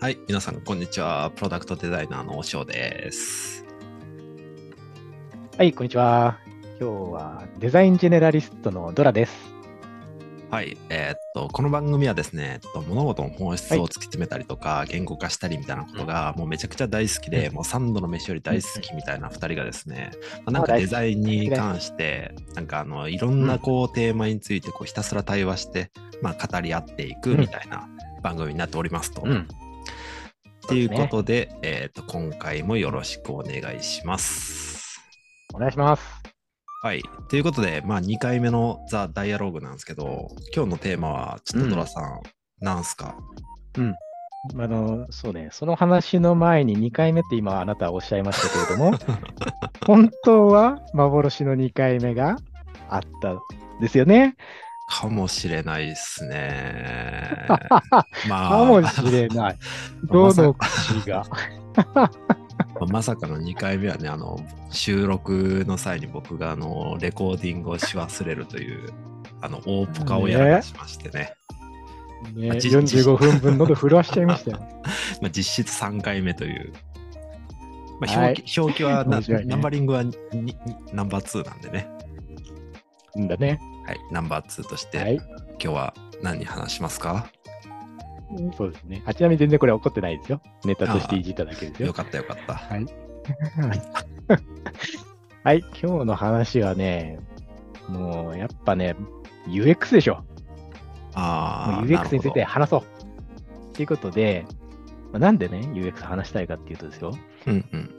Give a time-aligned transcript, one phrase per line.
[0.00, 1.32] はい、皆さん、こんにちは。
[1.34, 3.64] プロダクトデザイナーのおしょうです。
[5.56, 6.38] はい、こんにちは。
[6.80, 9.52] 今日はデザインジェネラリストのドラです。
[10.52, 25.90] はい、えーっと、この番組はですね、えっと物事の本質を突き詰めたりとか、言語化したりみたいなことが、もうめちゃくちゃ大好きで、うんもう3度の飯より大好きみたいな2人がですね、まあなんかデザインに関して、なんかあの、いろんなこう、テーマについてこうひたすら対話して、
[26.22, 27.88] まあ、語り合っていくみたいな
[28.22, 29.22] 番組になっておりますと。
[29.24, 29.48] うん。
[30.68, 35.00] っていうことで、えーっと、今回もよろしくお願いします。
[35.54, 36.02] お願いします。
[36.82, 37.02] はい。
[37.30, 42.20] ということで、まあ、2回目のザ・ダイアローグなんですけど、今日のテーマは、ちょっとドラさん、
[42.60, 43.16] なんすか？
[43.78, 48.98] あの、そうね、その話の前に2回目って今あなたはおっしゃいましたけれども、
[49.86, 52.36] 本当は幻の2回目が
[52.90, 53.38] あったん
[53.80, 54.36] ですよね。
[54.88, 57.44] かもしれないですね。
[57.46, 59.58] か まあ、もしれない。
[60.04, 61.24] どの口が？
[62.88, 64.38] まさかの2回目はね、あの、
[64.70, 68.92] 収録の際に僕が、あの、レコーディングをし忘れるという、
[69.40, 71.34] あの、大ポカをやらかしましてね。
[72.34, 74.58] ね、まあじ45分分喉震わしちゃいましたよ。
[75.20, 76.72] まあ、実質3回目という。
[78.00, 80.04] まあ、はい表記表記はねナンバリングは
[80.92, 81.88] ナンバー2なんでね。
[83.18, 83.60] んだね。
[83.88, 85.14] はい、ナンバー2として、はい。
[85.14, 85.24] 今
[85.58, 87.26] 日は何話しますか？
[88.54, 89.02] そうですね。
[89.06, 90.42] あちなみに全然これ怒ってないですよ。
[90.66, 91.94] ネタとしていじっただけですよよ。
[91.94, 92.54] かったよかった。
[92.54, 92.84] はい。
[95.42, 97.18] はい、今日の話はね、
[97.88, 98.94] もうやっぱね、
[99.46, 100.22] UX でしょ。
[101.14, 102.84] ああ、UX について話そ
[103.72, 103.74] う。
[103.74, 104.44] ということで、
[105.12, 107.12] まあなんでね、UX 話したいかっていうとですよ。
[107.46, 107.90] うんうん。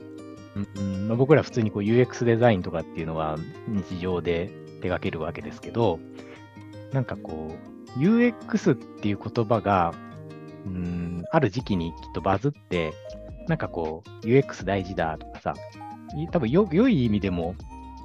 [0.56, 6.00] うんうんまあ、僕ら普通にこう UX デザインとかっていうのは日常で手掛けるわけですけど、
[6.92, 7.54] なんかこ
[7.96, 9.94] う、UX っていう言葉が、
[10.66, 12.92] うん、ある時期にきっとバズって、
[13.48, 15.54] なんかこう、UX 大事だとかさ、
[16.16, 17.54] い多分よ良い意味でも、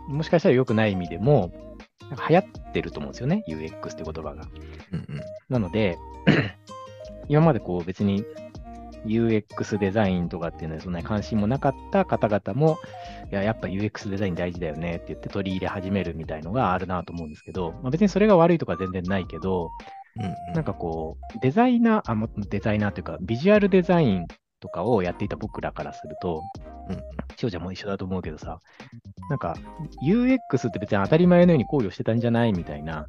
[0.07, 1.51] もしかしたら良くない意味でも、
[2.09, 4.47] なんか流行ってると思うんですよね、UX って言葉が。
[4.91, 5.22] うんうん。
[5.50, 5.97] なので、
[7.28, 8.23] 今までこう別に
[9.05, 12.77] UX デザインとかっていうのにそんなに関心もなかった方々も、
[13.31, 19.69] いや、やっぱ UX デザイン大事だよねって言って取り入れ始めるみたいのがあるなと思うんですけど、まあ、別にそれが悪いとか全然ないけど、
[20.17, 24.27] うんうん、なんかこう、デザイナー、あ、もデザイナーというか、ビジュアルデザイン
[24.59, 26.41] とかをやっていた僕らからすると、
[26.89, 26.95] うん。
[26.95, 27.01] うん
[27.37, 28.59] 翔ちゃんも一緒だと思うけどさ、
[29.29, 29.55] なんか
[30.07, 33.05] UX って別に当たり前のように考慮してたんじゃないみたいな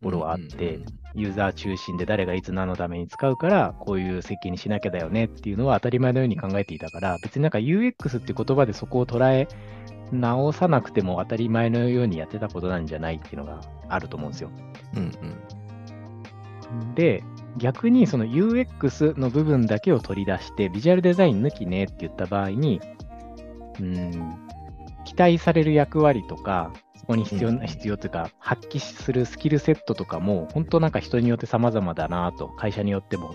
[0.00, 9.48] ところはあって、うんうんユーザー中心で誰がいつ何のために使うから、こういう設計にしなきゃだよねっていうのは当たり前のように考えていたから、別になんか UX って言葉でそこを捉え
[10.12, 14.50] 直さなくても当たり前のようにやってたことなんじゃないっていうのがあると思うんですよ。
[14.94, 17.24] うんうんで、
[17.56, 22.80] 逆にその UX の部分だけを取り出して、ビジュアルデザイン抜きねって言った場合に、
[23.80, 24.36] うん、
[25.04, 33.34] 期待される役割とか、そこに必要うんな、必要というか、発揮するスキルセットとかも、本当なんか人によって様々だなと、会社によっても、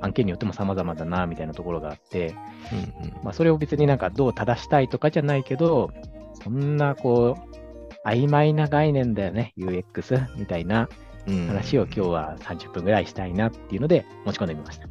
[0.00, 2.34] 案件によっても様々だなみたいなところがあって、
[2.72, 5.90] うんうんまあ、それを別になんかどう正したいとかじゃないけど、
[6.42, 10.88] そんなこう、曖昧な概念だよね、UX みたいな
[11.26, 14.86] うん話を今日は30分ぐらいしたいなっていうので持ち込んでみました。
[14.86, 14.88] い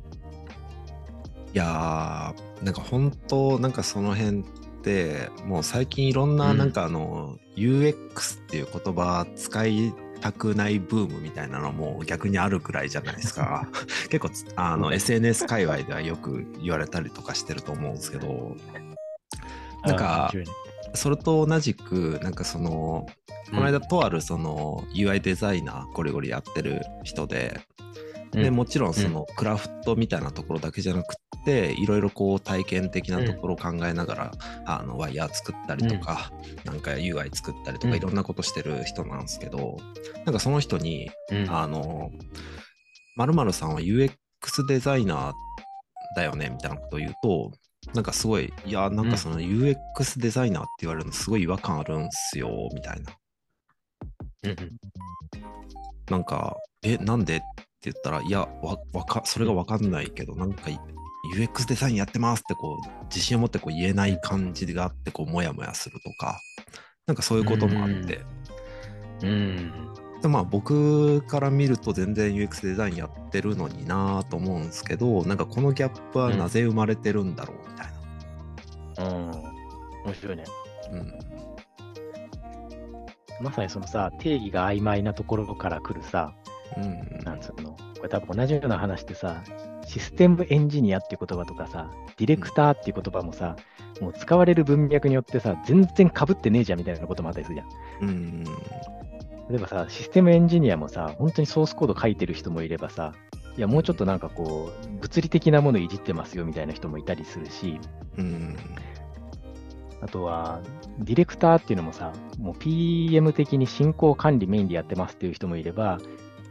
[1.54, 4.44] やーなんか本当なんかその辺っ
[4.86, 6.58] てもう最近いろんなうん。
[6.58, 13.68] なんかあの、UX っていう言葉使いたくないブームみたいなのも逆にあるくらいじゃないですか。
[14.10, 18.56] 結構つあの SNS 界隈ではよく言われたりとかしてると思うんですけど。
[19.84, 20.32] なんか
[20.96, 23.06] それと同じくなんかその
[23.52, 27.60] この間とあるその UI デザイナーゴリゴリやってる人で、
[28.36, 28.56] でうん。
[28.56, 34.32] もちろんそのクラフトみたいなところだけじゃなくっていろいろこう体験的なところを考えながら、
[34.66, 36.32] あのワイヤー作ったりとか、
[36.64, 37.98] なんか UI 作ったりとかうん。
[37.98, 39.78] いろんなことしてる人なんですけど、
[40.26, 41.50] なんかその人にうん。
[41.50, 42.12] あの
[43.18, 44.12] 〇〇さんは UX
[44.68, 45.34] デザイナー
[46.16, 47.52] だよねみたいなことを言うと
[47.94, 49.76] なんかすごいいやなんかその UX
[50.18, 53.14] デザイナーって言われるのすごい違和感あるんすよみたいな。
[54.44, 54.56] うん
[56.10, 60.64] なんか、え、なんでって言ったら、いや、わ、わか、それがわかんないけど、なんか、
[61.36, 66.40] UX デザインやってますって、こう、自信を持ってこう言えない感じがあって、こう、もやもやするとか、
[67.08, 68.22] なんかそういうこともあって、
[69.24, 69.72] うん
[70.22, 79.32] でまあ、僕から見ると全然 UX デザインやってるのになぁと思うんですけど、なんかこのギャップはなぜ生まれてるんだろうみたいうん
[80.06, 80.44] 面白いね。
[80.92, 81.00] な。
[81.00, 81.14] うん。
[83.42, 86.34] まさにそのさ、定義が曖昧なところから来るさ、
[86.78, 87.24] うん。
[87.24, 89.44] なんつうの、これ多分同じような話ってさ、
[89.86, 93.56] システムエンジニアっていう言葉とかさ、ディレクターっていう言葉もさ、
[94.02, 98.10] もう使われる文脈によってさ、全然被ってねえじゃんみたいなこともあったりするじゃん。
[98.10, 98.44] うん。
[99.50, 103.14] 例えばさ、システムエンジニアもさ、本当にソースコード書いてる人もいればさ、
[103.58, 107.80] いや、もうちょっとなんかこう、物理的なものいじってますよみたいな人もいたりするし、
[108.18, 108.58] うん。
[110.02, 110.62] あとは、
[111.00, 116.00] ディレクターっていうのもさ、もう PM 的に進行管理メインでやってますっていう人もいれば、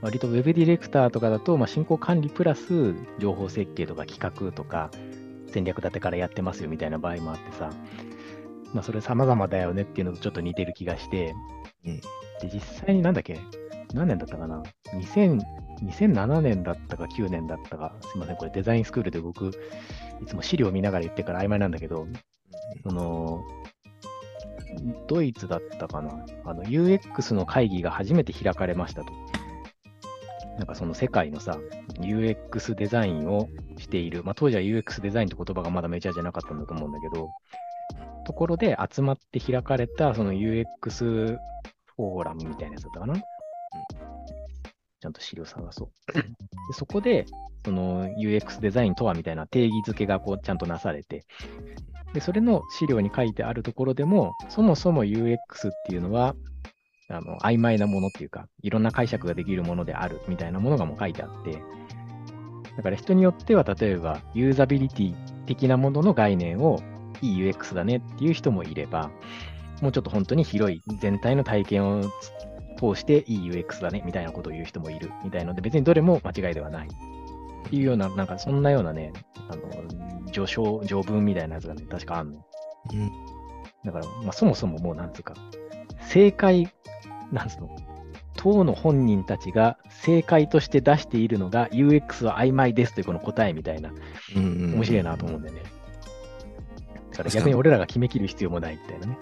[0.04, 4.90] 割と Web ディレクターとかだと、まあ、進行管理プラス情報設計とか企画とか
[5.46, 7.70] 戦略立てからやってますよみたいな場合もあってさ、
[8.74, 11.34] まあ、それ様々だよねっていうのとちょっと似てる気がして、
[11.86, 12.00] うん。
[12.00, 12.04] で、
[12.52, 13.40] 実際になんだっけ
[13.94, 14.62] 何年だったかな
[14.92, 15.40] ？2000
[15.82, 22.06] 2007年だったか9年だったか、すいません、これデザインスクールで僕、いつも資料見ながら言ってから曖昧なんだけど、
[22.82, 23.42] その、
[25.08, 26.24] ドイツだったかな？
[26.44, 29.12] あの UX の会議が初めて開かれましたと。
[30.58, 31.58] なんかその世界のさ、
[32.00, 33.48] UX デザインを
[33.78, 37.30] している、まあ当時は UX デザインって言葉がまだメジャーじゃなかったんだと思うんだけど、
[38.24, 43.22] ところで集まって開かれたその UX フォーラムみたいなやつだったかな、うん
[45.04, 46.12] ちゃんと資料探そう。
[46.14, 46.22] で
[46.72, 47.26] そこで、
[47.66, 51.26] その UX デザインとはみたいな定義づけがこうちゃんとなされて、
[52.14, 55.38] で、それの資料に書いてあるところでも、そもそも UX っ
[55.86, 56.34] ていうのは、
[57.16, 61.62] あの、曖昧なものっていうか、いろんな解釈ができるものであるみたいなものがもう書いてあって、
[62.76, 65.14] だから人によっては、例えば、ユーザビリティ
[65.46, 66.80] 的なものの概念を
[67.22, 69.10] いい UX だねっていう人もいれば、
[69.80, 72.02] もうちょっと本当に広い全体の体験を
[72.78, 79.12] 通していい UX だねみたいなことを言う人もいるみたいので、別にどれも間違いではないっていうような、なんかそんなようなね、
[79.48, 79.62] あの、
[80.32, 82.44] 序章、序文みたいなやつがね、確かあんの。
[82.92, 83.10] うん。
[83.84, 85.34] だから、まあ、そもそももうなんつうか、
[86.00, 86.72] 正解、
[87.32, 87.76] なんつうの、
[88.36, 93.90] 当の本人たちが正解として出しているのが UX は曖昧ですというこの答えみたいな、
[94.36, 94.74] うん。
[94.74, 95.62] 面白いなと思うんだよね。
[97.10, 99.18] だから逆に俺らが決めきる必要もないみたいなね。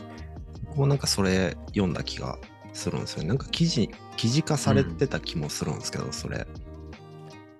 [0.74, 2.38] もうなんかそれ読んだ気が
[2.72, 3.28] するんですよね。
[3.28, 6.46] なんか記事、記事化されてた気もするんですけど、それ。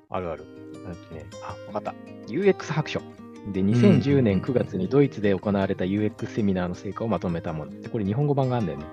[0.09, 0.45] あるある。
[0.85, 1.95] なんてね、あ、わかった。
[2.29, 3.01] UX 白書。
[3.49, 7.81] で、2010年9月にドイツで行われた UX セミナーの成果をまとめたもの。
[7.81, 8.85] で、これ日本語版があるんだよね。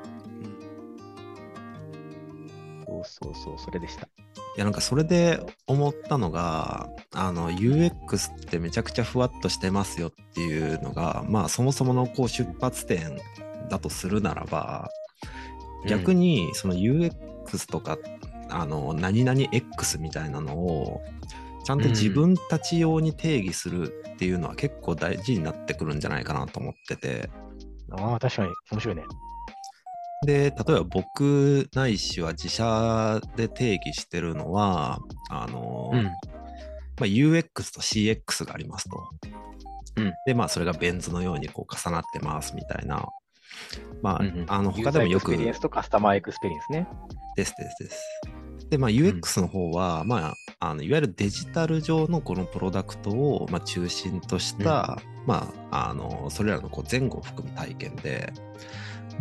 [2.86, 4.07] そうそうそう、それでした。
[4.56, 13.18] いやなんかそれで思ったのがあの UX ってめちゃくちゃふわっとしてますよっていうのがまあそもそものこう出発点
[13.69, 14.90] だとするならば
[15.88, 17.98] 逆にその UX とか、
[18.50, 21.02] あの何々 X みたいなのを
[21.69, 27.30] ちゃんと自分たち用に定義するっていうのは結構大事になってくるんじゃないかなと思ってて
[27.92, 29.04] ああ、確かに面白いね。
[30.25, 34.98] で例えば僕ないしは自社で定義してるのは
[35.30, 36.06] あの、うん。
[36.06, 36.12] ま
[37.01, 38.98] あ、UX と CX がありますと。
[39.98, 43.07] うんで、まあ、それがベン図のようにこう重なってますみたいな。
[44.01, 46.88] まあ、うんうんあの他でもよくエクスペリエンスとカスタマーエクスペリエンスね。
[47.36, 48.21] ですですです。
[48.71, 58.34] で、まあ、UX の方は、まあ、あのいわゆるデジタル上のこのプロダクトを、まあ、中心とした、まあ、あのそれらのこう前後を含む体験で、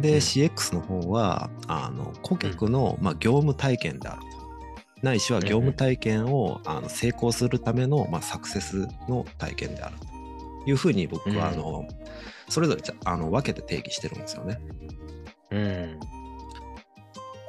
[0.00, 4.38] で、うん CX の方はあの顧客の、まあ、業務体験であると。
[5.00, 9.96] ないしは業務体験を、あの成功するための、まあ、サクセスの体験である
[10.64, 11.88] というふうに僕は、うんあの
[12.48, 14.58] それぞれじゃあの分けて定義してるんですよね。
[15.50, 16.00] うん。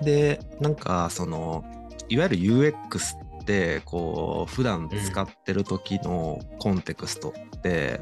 [0.04, 1.64] でなんかその
[2.10, 3.16] いわゆる UX
[3.50, 8.00] ってこう普段使ってる時のコンテクストって、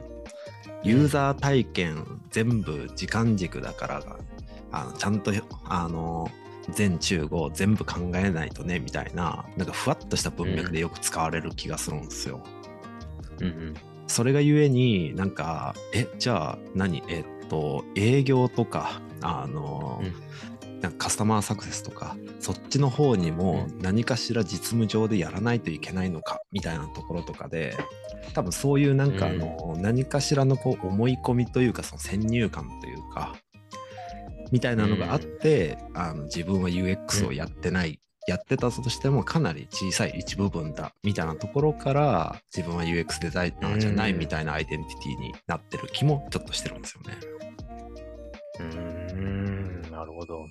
[0.84, 4.18] ユーザー体験全部時間軸だからが
[4.74, 5.32] あのちゃんと
[5.64, 6.30] あの
[6.72, 12.42] 全中語全部考えないとねみたいななんかふわっとした文脈でよく使われる気がするんですよ。
[13.40, 13.74] うんうん。
[14.08, 17.02] それがゆえになんかえじゃあ何？
[17.08, 20.02] えっと営業とかあの、
[20.82, 27.76] なんかカスタマーサクセスとかそっちの方にもう何かしら実務上でやらないといけないのかみたいなところとかで
[28.34, 33.36] 多分そういうなんかあの、何かしらのこう思い込みというかその先入観というか
[34.52, 47.18] みたいなのがあって、あの自分は UX をやってない、やってたとしてもかなり小さい一部分だみたいなところから自分は UX デザイナーじゃないみたいなアイデンティティになってる気もちょっとしてるんですよね。
[48.60, 50.46] うーん、なるほど。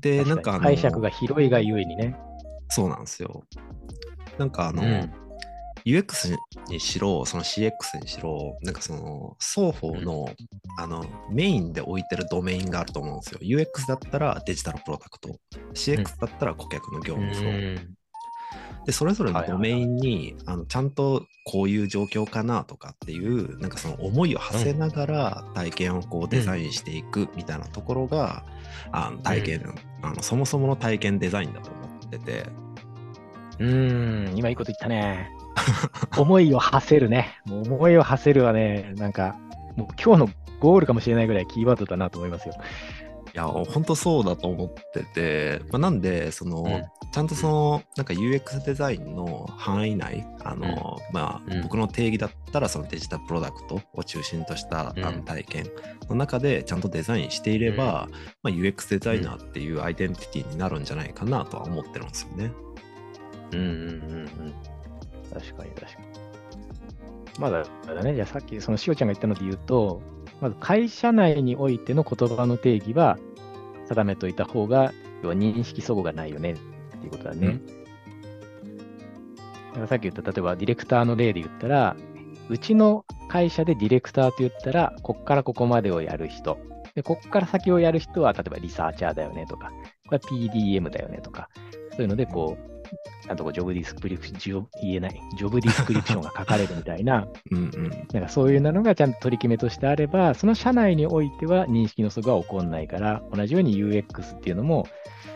[0.00, 2.16] で、なんかあの解釈が広いがゆえにね。
[2.70, 3.44] そうなんですよ。
[4.38, 5.12] なんかあの、うん
[5.86, 6.36] UX
[6.68, 7.70] にしろ、その CX
[8.02, 10.28] にしろ、なんかその双方の,、
[10.76, 13.40] あのメインで置いてるドメインがあると思うんですよ。
[13.40, 15.36] UX だったらデジタルプロダクト、
[15.72, 17.99] CX だったら顧客の業務フロー。
[18.86, 28.44] で、それぞれのドメインに、あのちゃんとこういう状況かなとかっていう、なんかその思いを馳せながら体験をこうデザインしていくみたいなところが、
[28.92, 32.46] あの体験、あの、そもそもの体験デザインだと思ってて。
[33.58, 35.30] うーん、今いいこと言ったね。
[36.16, 37.40] 思いを馳せるね。
[37.44, 39.36] もう思いを馳せるはね、なんか、
[39.76, 42.54] もう今日のゴールかもしれないぐらいキーワードだなと思いますよ。
[43.32, 46.84] いや、本当そうだと思ってて、まあ、なんで、その、うん。
[47.12, 51.62] ちゃんとその、なんか UX デザインの範囲内、あの、まあ、うん。
[51.62, 54.94] 僕の定義だったら、そのデジタルプロダクトを中心とした、
[55.24, 55.66] 体験
[56.08, 58.08] の中でちゃんとデザインしていれば、
[58.42, 62.52] まあ、UX デザイナーっていうアイデンティティになるんじゃないかなとは思ってるんですよね。
[63.52, 63.78] うんうんうんう
[64.24, 64.54] ん。
[65.32, 66.10] 確かに確かに。
[67.38, 70.02] まだ、だね、じゃあさっきそのしおちゃんが言ったので言うと、
[70.40, 73.18] まず会社内においての言葉の定義は
[73.88, 74.92] 定めといた方が、
[75.22, 76.56] 要は認識齟齬がないよねっ
[77.00, 77.60] ていうことだね。
[77.74, 77.80] うん
[79.70, 81.96] だからさっき言った、例えばディレクターの例で言ったら、
[82.48, 86.58] うちの会社でディレクターと言ったら、こっからここまでをやる人。
[86.94, 89.70] で、こっから先をやる人は、例えばリサーチャーだよねとか、
[90.08, 91.48] これは PDM だよねとか、
[91.92, 92.69] そういうので、こう、
[93.26, 97.90] ちゃんとこうジョブディスクリプション、言えない、ジョブディスクリプションが書かれるみたいな、 うんうん。
[98.12, 104.86] なんかそういうのがちゃんと取り決めとしてあれば、その社内においては認識の齟齬は起こらないから、同じように UX っていうのも、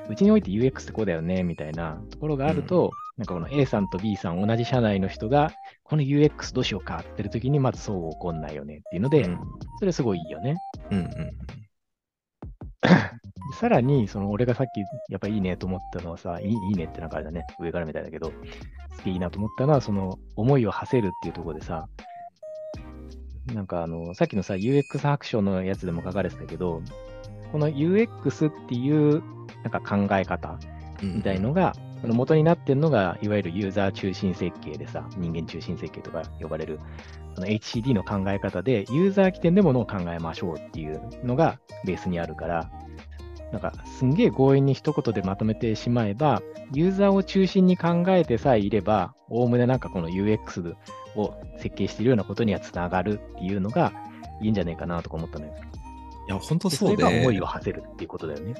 [0.08, 5.52] うちにおいて UX ってこうだよね、みたいなところがあると、なんかこの A さんと B さん、同じ社内の人が、
[5.84, 9.38] この UX どうしようかって言ってる時に、まずそう起こんないよねっていうので、うん。
[9.78, 10.56] それすごいいいよね。
[10.90, 11.08] うんうん
[13.60, 18.32] さらに、その俺がさっきやっぱいいねと思ったのはさ、いいいいねってなんかあれだね、上からみたいだけど、
[18.96, 21.88] すげえいいなと思ったのは、その思いを馳せるっていうところでさ、
[23.52, 26.82] なんかあの、さっきのさ、UX 白書のやつでも書かれてたけど、
[27.52, 29.22] この UX っていう
[29.62, 30.58] なんか考え方。
[31.02, 36.78] みたいのが、その元になってるのが、いわゆるユーザー中心設計でさ、人間中心設計とか呼ばれる、
[37.34, 42.70] その HCD の考え方で、ユーザー起点でものを考えましょうっていうのがベースにあるから、
[43.54, 46.42] なんかすんげえ強引に一言でまとめてしまえば、
[46.72, 50.74] ユーザーを中心に考えてさえいれば、おおむねなんかこの UX
[51.14, 53.92] を設計しているようなことにはつながるっていうのが
[54.42, 55.54] いいんじゃないかなとか思ったのよ。
[56.26, 56.96] いや、本当でそうで。
[56.96, 58.54] れが思いを馳せるっていうことだよね。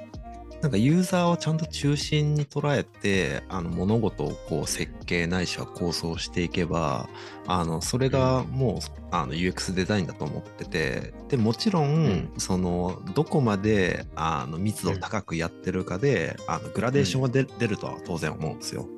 [0.64, 7.06] なんかユーザーをちゃんと中心に捉えてあの物事をこう設計ないしは構想していけば
[7.46, 8.78] あのそれがもう、
[9.10, 18.88] あの UX デザインだと思っててでもちろん、うんそのどこまであの密度を高くやってるかで、あのグラデーションは出,、出るとは当然思うんですよ。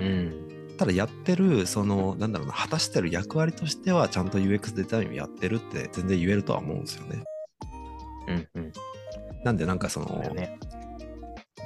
[0.00, 0.48] うん。
[0.78, 7.24] ただやってるそのなんだろうな果たしてる役割としてはちゃんと UX デザインをやってるって全然言えるとは思うんですよね。
[8.28, 8.48] うん。
[8.54, 8.72] うん。
[9.44, 10.24] なんでなんかその。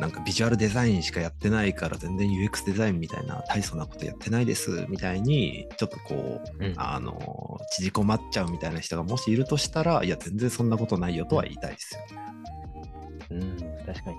[0.00, 12.00] なんかビジュアルデザインしかやってないから全然 UX デザインみたいな大層なことやってないですみたいにちょっとこう、うんあの縮こまっちゃうみたいな人がもしいるとしたらいや全然そんなことないよとは言いたいですよ。
[13.30, 14.16] うん、確かに。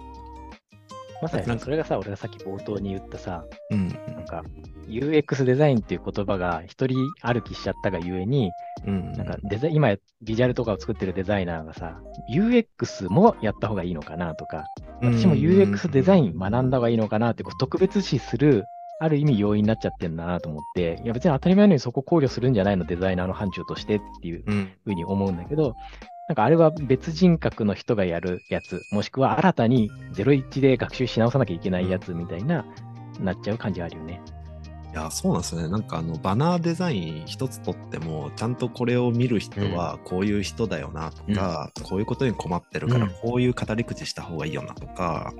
[1.21, 3.87] まさにさそれがさ、俺がさっき冒頭に言ったさ、うん。
[3.87, 4.43] なんか
[4.87, 8.51] UX デザインっていう言葉が一人歩きしちゃったがゆえに、
[8.85, 9.11] うん。
[9.13, 11.99] なんかデザ今ビジュアルとかを作ってるデザイナーがさ、
[12.33, 14.65] UX もやった方がいいのかなとか、
[15.01, 18.65] 私も UX デザイン学んだ方がいいのかなってこう特別視する、
[19.01, 24.71] ある意味要因になっちゃってるんだなと思って、いや別に当たり前のようにそこ考慮するんじゃないの、デザイナーの範疇としてっていううん。
[24.83, 25.75] ふうに思うんだけど、
[26.29, 32.67] なんかあれは別人格の人がやるやつ、もしくは新たに01で学習し直さなきゃいけないやつみたいな、
[33.19, 34.21] なっちゃう感じあるよね。
[34.91, 35.69] いやそうなんですよね。
[35.69, 43.11] なんかあのバナーデザイン一つとってもちゃんとこれを見る人はこういう人だよなとか、こういうことに困ってるからうん。
[43.23, 45.33] こういう語り口した方がいいよなとか、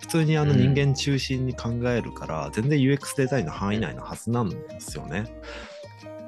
[0.00, 0.58] 普通にあのうん。
[0.58, 5.24] 人間中心に考えるから全然 UX デザインの範囲内のはずなんですよね。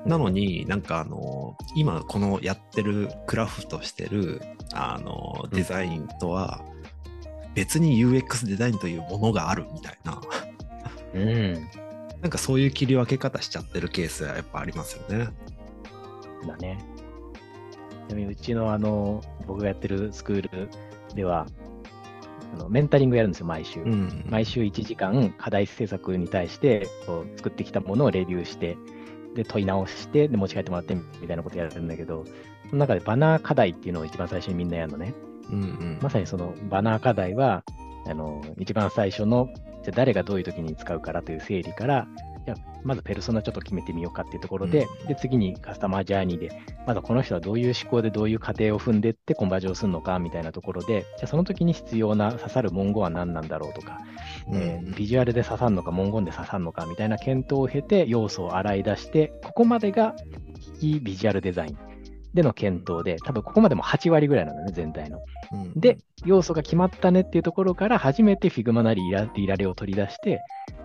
[0.06, 4.40] なのになんかあの今このやってるクラフトしてる
[4.75, 6.64] あのデザインとは
[7.54, 10.21] 別に UX デザインというものがあるみたいな。
[11.14, 11.68] うん。
[12.23, 15.28] なんかそういう切り分け方しちゃってるケースはやっぱありますよね。
[16.47, 16.78] だね。
[18.09, 20.68] ちなみにうちのあの、僕がやってるスクール
[21.14, 21.47] では、
[22.54, 23.80] あのメンタリングやるんですよ、毎週。
[23.80, 24.25] うん。
[24.28, 28.76] 毎週1時間、課題制作に対してこう作ってきたものをレビューして、
[29.34, 32.24] で、問い直して、で、持ち帰ってもらってみたいなことやるんだけど、
[32.68, 35.14] その中でバナー課題っていうのを一番最初にみんなやるのね。
[35.50, 35.98] うんうん。
[36.00, 37.64] まさにそのバナー課題は、
[38.06, 39.48] あの、一番最初の、
[39.82, 42.06] じゃあ誰がどういう時に使うからという整理から、
[42.44, 46.50] じゃあまずペルソナちょっと決めてみようかっていうところで、で、次にカスタマージャーニーで、
[46.87, 54.00] まだこの人はどういう思考でどういう過程を踏んでってコンバージョンするのかみたいなところで、じゃあその時に必要な刺さる文言は何なんだろうとか、
[54.52, 60.14] えービジュアルで刺さるのか文言で刺さるのかみたいな検討を経て要素を洗い出して、ここまでが
[60.80, 61.91] 非ビジュアルデザイン
[62.34, 65.18] での検討で、多分ここまでも8割ぐらいなんだね、全体の。
[65.52, 70.40] うんで、要素が決まったねっていうところから初めて Figma なりイラリラレを取り出して、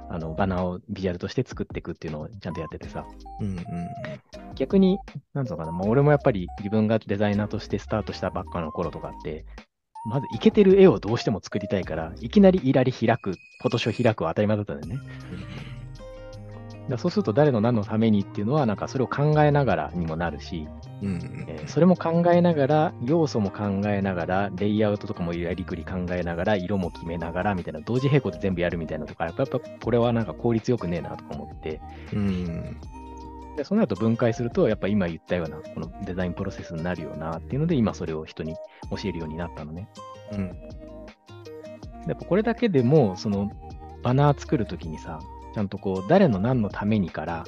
[0.10, 3.06] あのバナーをビジュアルとして作っていくっていうのをちゃんとやっててさ、
[3.42, 3.63] うんうん
[4.56, 4.98] 逆に、
[5.34, 9.46] なんつうのかな、まあ、俺もやっぱり自分がデザイナーとしてスタートしたばっかの頃とかって、
[10.10, 15.00] まずイケてる絵をどうしても作りたいから、いきなりイラリ開く、フォトショー開くは当たり前だったんだよね。
[16.91, 20.67] らそうすると誰の何のためにっていうのは、なんかそれを考えながらにもなるし、
[21.01, 21.46] うんうん。
[21.48, 31.82] えーそれも考えながら、要素も考えながら、レイアウトとかもやりくり考えながら、色も決めながらみたいな、同時並行で全部やるみたいなとか、やっぱこれはなんか効率よくねえなとか思って、
[32.13, 32.77] うん。
[33.58, 38.53] でその後分解すると、やっぱ今言ったような、このデザインプロセスになるよなっていうので、今それを人に
[38.89, 39.89] 教えるようになったのね。
[40.32, 40.51] うん。
[42.08, 43.51] でやっぱこれだけでも、その
[44.03, 45.20] バナー作るときにさ、
[45.58, 47.44] ちゃんとこう、誰の何のためにから、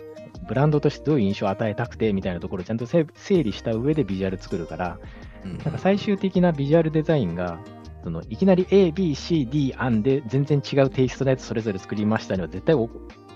[0.48, 5.00] ブランドとしてどういう印象を与えたくてみたいなところをちゃんとせ整理した上でビジュアル作るから、
[5.46, 7.60] うんなんか最終的なビジュアルデザインが、
[8.04, 12.88] そのいきなり A、B、C、D 案で全然違うテイストのやつそれぞれ作りましたには絶対お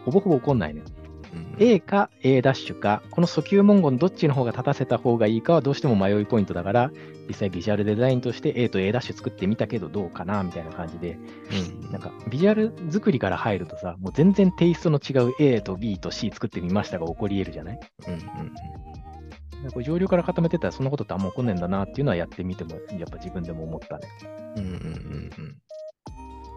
[0.05, 0.81] ほぼほぼ起こんないね。
[1.33, 6.91] うん A か A ダッシュか、この訴求文言どっちの方が立たせた方がいいかはどうしても迷いポイントだから、
[7.27, 11.17] 実際ビジュアルデザインとして A と A ダッシュ作ってみたけどどうかなみたいな感じで、
[11.81, 17.79] うんなんかビジュアル作りから入るとさ、もう全然テイストの違う A と B と C 作ってみましたが起こり得るじゃない？
[18.07, 18.21] うんうん
[19.71, 24.07] これ上流から固めてたらそんなことってあんま起こんねえんだなっていうのはやってみても、やっぱ自分でも思ったね。
[24.57, 24.79] うんうんうんう
[25.41, 25.57] ん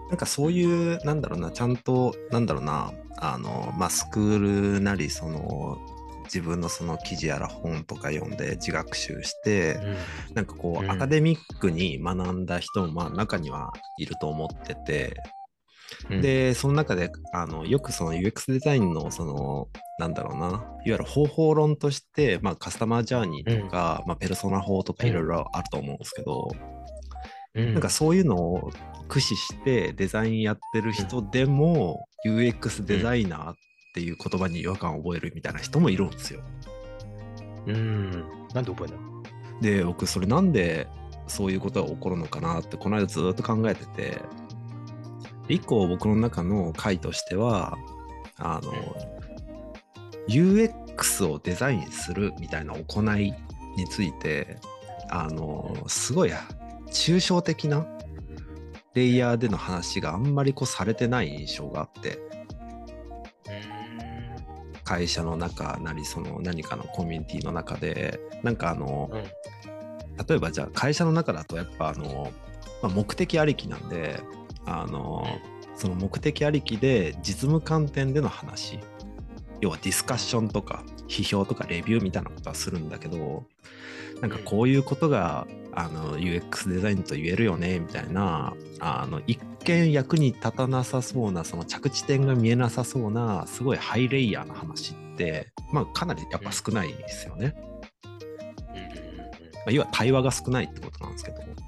[0.08, 5.78] なんかそういう、なんだろうな、ちゃんと、なんだろうな、あの、まあ、スクールなり、その、
[6.24, 9.78] 自分のその記事やら本とか読んで自学習して、
[10.34, 10.90] なんかこう、うん。
[10.90, 15.16] アカデミックに学んだ人も、まあ、中にはいると思ってて、
[16.10, 26.48] うん、で、その中で、あの、よくその UX デザインの、その、なんだろうな、いわゆる方法論として、まあ、カスタマージャーニーとか、まあ、ペルソナ法とかいろいろあると思うんですけど、
[27.54, 27.72] うん。
[27.72, 28.70] なんかそういうのを
[29.08, 33.54] 駆使してデザインやってる人でも、UX デザイナーっ
[33.94, 36.40] ていう言葉に違和感を覚えるみたいな人もいるんですよ。
[37.66, 38.10] うん。
[38.54, 40.88] なんで覚えないで、僕、それなんで
[41.26, 44.22] そういうことが起こるのかなって、この間ずっと考えてて、
[45.48, 47.78] 一個僕の中の回としては、
[48.36, 48.72] あの、
[50.28, 53.32] UX をデザインするみたいな行い
[53.76, 54.58] について、
[55.08, 56.32] あの、すごい
[56.88, 57.86] 抽象的な
[58.96, 62.18] レイヤーでの話があんまりこうされてない印象があって、
[64.84, 69.22] 会社の中なりその何かのコミュニティの中でなんかあの、うん。
[70.26, 72.32] 例えばじゃあ会社の中だとやっぱあの、
[72.82, 74.18] まあ、目的ありきなんで
[74.64, 75.26] あの、
[75.76, 78.80] その目的ありきで実務観点での話
[79.60, 83.44] 要はディスカッションとか批評とかレビューみたいなことはするんだけど
[84.20, 97.54] なんかこういうことがあの UX デザインと言えるよねみたいなあの一見役に立たなさそうなその着地点が見えなさそうなすごいハイレイヤーな話って、まあ、かなりやっぱ少ないですよね。
[99.66, 101.65] まあ、要は対話が少ないってことなんですけど。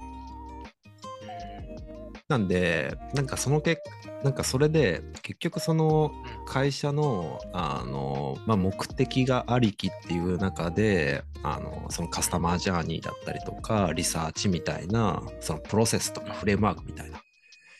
[2.28, 3.82] なんで、なんかその結
[4.22, 6.12] なんかそれで結局その
[6.46, 17.22] 会社のあの、まあ、目的がありきっていう中であのそのカスタマージャーニーだったりとかリサーチみたいなそのプロセスとかフレームワークみたいな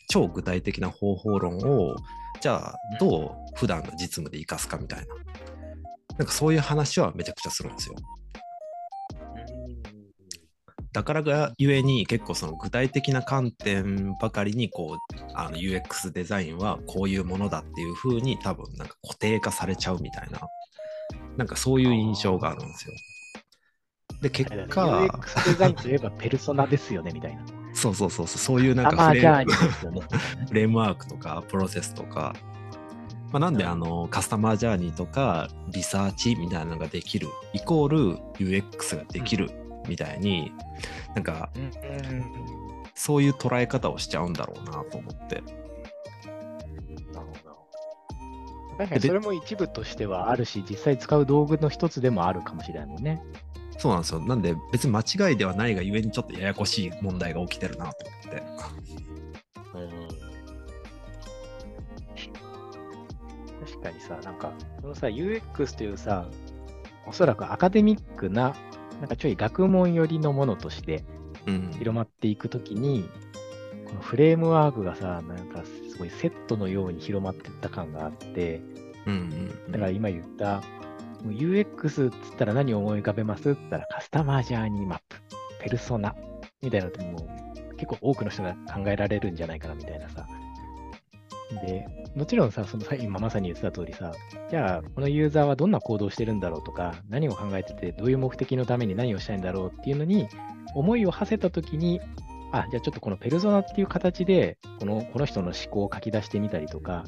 [0.09, 1.97] 超具体的な方法論を
[2.41, 5.07] じゃあどう普段の実務で活かすかみたいな
[6.19, 7.97] なんかそういう話はめちゃくちゃするんですよ。
[10.93, 20.41] だからがゆえに結構その具体的な観点ばかりにこうあの UX デザインはこういうものだっていう風に多分なんか固定化されちゃうみたいな
[21.37, 22.95] なんかそういう印象があるんですよ。
[24.21, 27.45] で結果 UX デザインといえばペルソナですよね、みたいな。
[27.75, 30.01] そうそうそうそうそういうなんかフレームジャーニーですよね。
[30.49, 32.35] フレームワークとかプロセスとか、
[33.31, 40.53] まあ、なんであのカスタマージャーニーとかリサーチみたいなのができるイコール UX ができるみたいに
[41.15, 41.51] なんか
[42.95, 45.43] そういう捉え方をしちゃうんだろうなと思って。
[47.13, 47.59] なるほど。
[48.79, 53.23] 確かにそれも一部としてはあるし、実際使う道具の一つでもあるかもしれないもんね。
[53.79, 54.21] そうなんですよ。
[54.21, 58.43] なんで別に間違いではないがゆえにちょっとややこしい問題が起きてるなと思って。
[63.61, 66.27] 確かにさ、なんか、そのさ、UX というさ、
[67.07, 68.55] おそらくアカデミックな、
[69.01, 71.05] なんかちょい学問寄りのものとして
[71.47, 71.71] うん。
[71.79, 73.09] 広まっていくときに、
[73.87, 78.61] このフレームワークがさ、なんかすごいセットのように広まっていった感があって、
[79.07, 79.15] うん
[79.67, 79.73] うん。
[79.73, 80.63] だから今言った、
[81.25, 85.17] UX っつったら何を思い浮かべますって言ったらカスタマージャーニーマップ、
[85.63, 86.15] ペルソナ
[86.63, 87.19] みたいなのっても
[87.73, 90.27] う結構多くの人が考えられるんじゃないかなみたいなさ。
[91.65, 91.87] で、
[92.19, 94.13] もちろんさ、そのさ今まさに言ってた通りさ、
[94.51, 100.29] じゃあこのユーザーはどんな行動をしてるんだろうとか、何を考えてて、どういう目的のために何をしたいんだろうっていうのに
[100.75, 102.01] 思いを馳せたときに、
[102.51, 107.05] あ、じゃあちょっとこのペルソナっていう形で、このこの人の思考を書き出してみたりとか、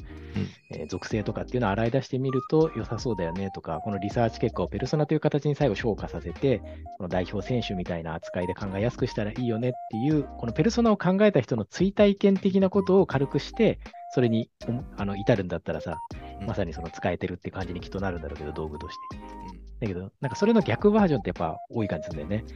[0.71, 6.61] えー属性とかっていうのを洗い出してみると良さそうだよねとか、このリサーチ結果をペルソナという形に最後昇華させて、
[6.97, 13.79] この代表選手みたいな扱いで考えやすくしたらいいよねっていう、このペルソナを考えた人の追体験的なことを軽くして、
[14.13, 19.17] それにおあの至るんだったらさ、うんまさにその使えてるって感じにきっとなるんだろうけど、道具として。
[19.81, 22.47] だけど、なんかそれの逆バージョンってやっぱ多い感じするんだよね。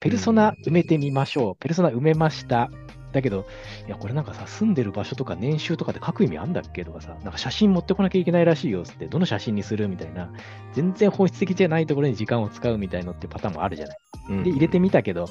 [0.00, 1.56] ペルソナ埋めてみましょう。
[1.60, 2.70] ペルソナ埋めました。
[3.14, 3.46] だけど、
[3.86, 10.30] いや、これなんかさ、住んでる場所とか年収とかで書く意味あんだっけとかさ、なんか写真持ってこなきゃいけないらしいよって、どの写真にするみたいな、
[10.72, 13.96] 全然本質的じゃないところに時間を使うみたいのってパターンもあるじゃない。
[14.30, 15.28] うんで、入れてみたけど、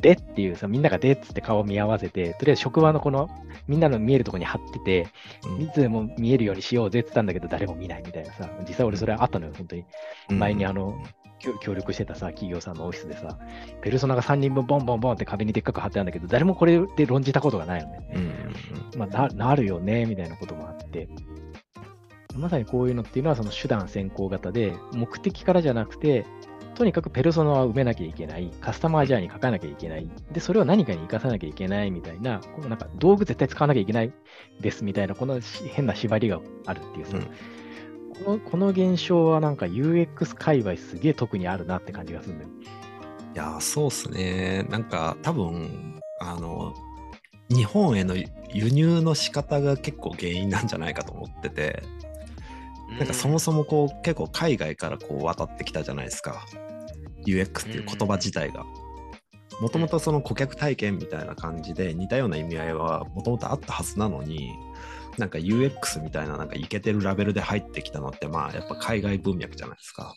[0.00, 3.28] でっていうさ、みんながでっつって顔を見合わせて、とりあえず職場のこの、
[3.68, 5.08] みんなの見えるところに貼ってて、
[5.46, 9.84] うんいつでも見えるようにしようぜって言ったんだけど、誰も見ないみたいなさ、実際俺それあったのよ、本当に。
[10.30, 10.96] 前にあの、
[11.40, 13.38] 協協力してたさ、企業さんのオフィスでさ、
[13.82, 18.10] ペルソナが3人分ボンボンボンって壁にでっかく貼ってあるんだけど、誰もこれで論じたことがないよね。
[18.14, 18.98] うんうん。
[18.98, 21.08] まあ、ななるよね、みたいなこともあって。
[22.36, 26.24] まさにこういうのっていうのは、その手段先行型で、目的からじゃなくて、
[26.74, 34.12] とにかくペルソナは埋めなきゃいけない、カスタマージャーに書かなきゃいけない、で、それを何かに生かさなきゃいけないみたいな、このなんか道具絶対使わなきゃいけない
[34.60, 37.28] ですみたいな、このし変な縛りがあるっていうさ、うん
[38.24, 42.50] このこの現象はなんか UX 界隈すげえ特にあるなって感じがするんだよ。
[43.34, 44.66] いやー、そうっすね。
[44.70, 46.74] なんか多分、あの、
[47.48, 51.82] 日本への輸入の仕方が結構原因なんじゃないかと思ってて、
[52.98, 56.44] なんかそもそもこう結構海外からこう渡ってきたじゃないですか。
[57.26, 58.64] UX っていう言葉自体が。
[59.60, 64.52] もともとその顧客体験みたいな感じで似たような意味合いはもともとあったはずなのに、
[65.20, 70.14] なんか UX みたいななんかイケてるラベルで入ってきたのってまあやっぱ海外文脈じゃないですか。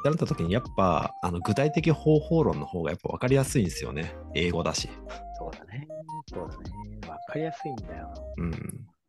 [0.00, 4.16] ってなった時にやっぱあの具体的方法論の方がやっぱ分かりやすいんですよね。
[4.34, 4.88] 英語だし。
[5.38, 5.86] そうだね。
[6.32, 7.08] そうだね。
[7.08, 8.14] わかりやすいんだよ。
[8.38, 8.52] うん。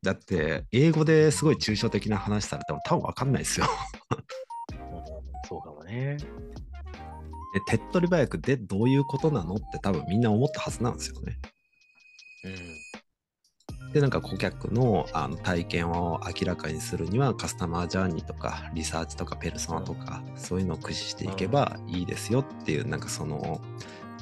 [0.03, 3.67] だって英語ですごい抽象的な話されても多分分かんないですよ。
[4.11, 4.21] うん
[5.47, 6.17] そうかもね。
[7.53, 11.39] で手っ取り早くでどういうことなのって多分みんな思ったはずなんですよね。
[13.93, 23.61] で、なんか顧客のあの体験を明らかにするにはカスタマージャーニーとかリサーチとかペルソナとかそういうのを駆使していけばいいですよっていうなんかその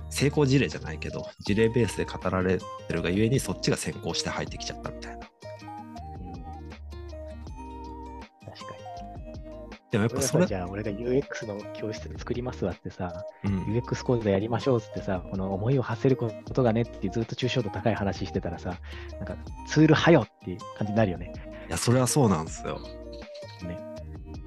[0.10, 5.29] 成功事例じゃないけど事例ベースで語られてるがゆえにそっちが先行して入ってきちゃったみたいな。
[9.92, 18.78] でもやっぱそれさじゃあ、俺が UX の教室作りますわってさ、うん、UX 講座やりましょうってさ、この思いを馳せることがねってずっと抽象度高い話してたらさ、
[19.14, 19.36] なんか
[19.68, 21.34] ツールはよっていう感じになるよね。
[21.68, 22.80] いやそれはそうなんですよ。
[23.64, 23.80] ね。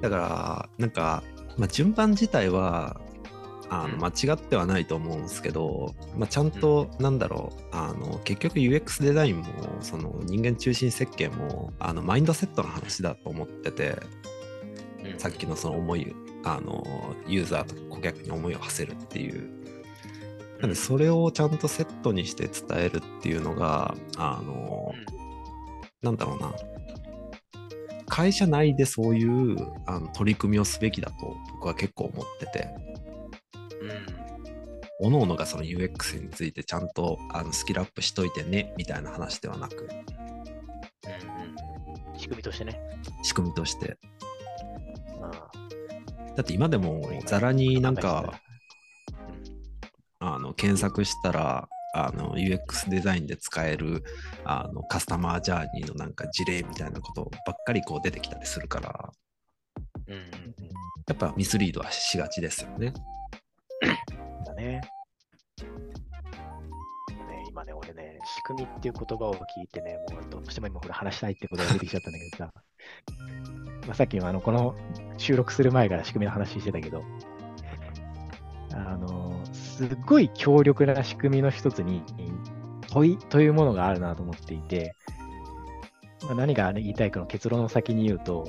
[0.01, 1.23] だからなんか、
[1.57, 3.01] まあ、順番自体は
[3.69, 4.01] あのうん。
[4.01, 9.47] 間違ってはないと思うんですけど、まあ、ちゃんと、なんだろうあの結局 UX デザインも
[9.81, 13.97] その人間中心設計もあのマインドセットの話だと思ってて
[15.19, 16.85] さっきのその思いあの
[17.27, 19.63] ユーザーとか顧客に思いを馳せるっていう。
[20.61, 24.95] なんでそれをちゃんとセットにして伝えるっていうのがあの
[26.03, 26.53] なんだろうな。
[28.07, 32.69] 会社内でそういうあの取り組みをすべきだと僕は結構思ってて。
[35.03, 39.89] 各々がその UX についてちゃんとあのスキルアップしといてねみたいな話ではなく。
[42.17, 42.81] 仕組みとしてね。
[43.25, 43.99] 仕組みとして。
[44.21, 44.22] あ
[46.37, 48.41] だって今でもざらになんか
[50.21, 54.03] あの検索したらあの UX デザインで使える
[54.45, 59.11] あのカスタマージャーニーのなんか事例みたいなことばっかりこう出てきたりするから
[60.07, 60.73] うんうんうん
[61.09, 62.93] やっぱミスリードはしがちですよね。
[64.47, 64.81] だね。
[64.81, 64.83] ね
[67.49, 72.53] 今ね、俺ね、仕組みっていう言葉を聞いてね、もうどうしても今これ話したいってことが出てきちゃったんだけどさ、
[73.87, 74.75] まあさっきもあのこの
[75.19, 77.05] 収録する前から仕組みの話してたけど、
[78.75, 82.03] あの、すっごい強力な仕組みの一つに
[82.91, 84.95] 問いというものがあるなと思っていて、
[86.25, 88.49] まあ、何が言いたいかの結論を先に言うと、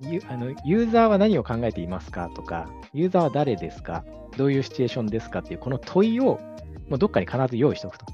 [0.00, 4.04] ユあのユーザーは何を考えていますかとか、ユーザーは誰ですか？
[4.36, 6.40] どういうシチュエーションですかっていう、この問いを
[6.88, 8.06] もうどっかに必ず用意しておくと。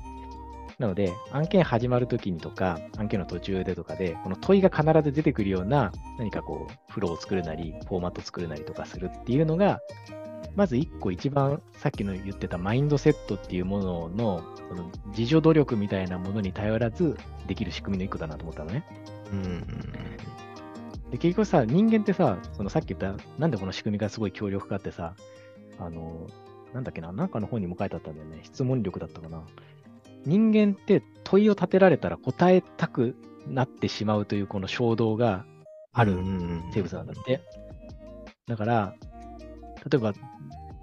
[0.79, 9.81] なので、案件始まるときにとか、案件の途中でとかで、この問いが必ず出てくるような、何かこう、フローを作るなり、フォーマット作るなりとかするっていうのが、
[10.55, 18.85] まず1個一番さっきの言ってたマインドセットっていうものの、その自助努力みたいなものに頼らずできる仕組みの1個だなと思ったのね。
[19.33, 19.65] うんうん
[21.11, 25.15] で、結局さ、人間ってさ、そのさっき言った、なんでこの仕組みがすごい強力かってさ、
[25.79, 26.27] あの、
[26.75, 28.41] なんだっけな、なんかの本にも書いてあったんだよね。
[28.43, 29.43] 質問力だったかな。
[30.25, 35.45] 人間って問いを立てられたら答えたくなってしまうというこの衝動が
[35.93, 36.19] ある
[36.73, 37.41] 生物なんだって。
[38.47, 38.95] だから、
[39.91, 40.13] 例えば、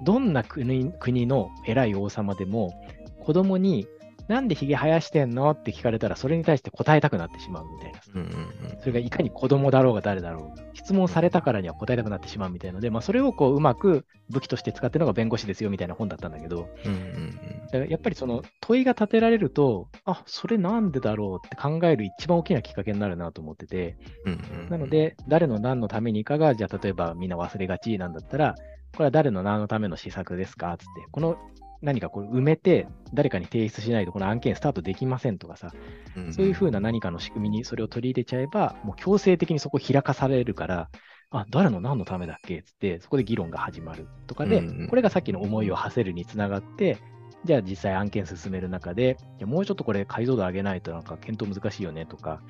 [0.03, 2.73] どんな国国の偉い王様でも、
[3.21, 3.87] 子供に、
[4.27, 5.51] なんでヒゲ生やしてんの？
[5.51, 7.99] って聞かれたら、それに対して答えたくなってしまうみたいな。
[8.15, 24.69] うんうんそれがいかに子供だろうが誰だろうが、質問されたからには答えたくなってしまうみたいなので、まあ、それをこううまく武器として使ってるのが弁護士ですよみたいな本だったんだけど、うんうんだからやっぱりその問いが立てられると、あそれなんでだろうって考える一番大きなきっかけになるなと思ってて、うんうん。
[24.69, 28.55] なので、誰の何のためにかが、じゃあ例えばみんな忘れがちなんだったら、
[28.93, 30.77] これは誰の何のための施策ですか？
[30.77, 31.37] つって、この
[31.81, 35.71] 何かこれ埋めて、誰かに提出しないとこの案件スタートできませんとかさ、
[36.15, 36.33] うん。
[36.33, 40.89] そういうふうな何かの仕組みにそれを取り入れちゃえば、もう強制的にそこ開かされるから、
[41.31, 42.63] あ、誰の何のためだっけ？
[42.63, 44.87] つって、そこで議論が始まるとかで、うんうん。
[44.87, 46.97] これがさっきの思いを馳せるにつながって、
[47.43, 52.41] じゃあ実際案件進める中で、いやもうちょっとこれ解像度上げないとなんか検討難しいよねとか、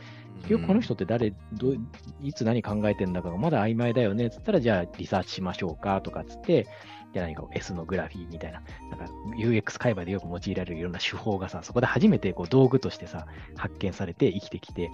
[0.43, 1.77] 結局この人って誰、どう
[2.21, 4.27] いつ何考えてんだかがまだ曖昧だよね？
[4.27, 5.99] っつったら、じゃあリサーチしましょうか？
[6.01, 6.67] とかっつって、
[7.15, 9.05] じゃ何か S のグラフィーみたいな、なんか
[9.37, 13.25] UX 界隈でよく用いられるいろんな手法がさ、そこで初めてこう道具としてさ、
[13.55, 14.91] 発見されて生きてきて、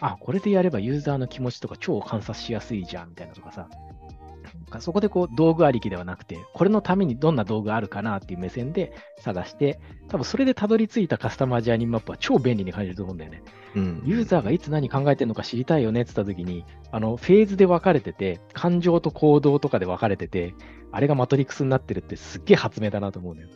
[0.00, 3.68] あ、これでやればユーザーの気持ちとか超観察しやすいじゃんみたいなとかさ、
[4.80, 13.42] そこでこう道具ありきではなくて、これのためにどんな道具あるかなっていう目線で探して、多分それでたどり着いたカスタマージャーニーマップは超便利に感じると思うんだよね。
[13.74, 20.54] うんユーザーがいつ何考えてるのか知りたいよねって言ったときに、あの、フェーズで分かれてて、感情と行動とかで分かれてて、
[20.90, 23.48] あれがマトリックスになってるってすっげえ発明だなと思うんだよ。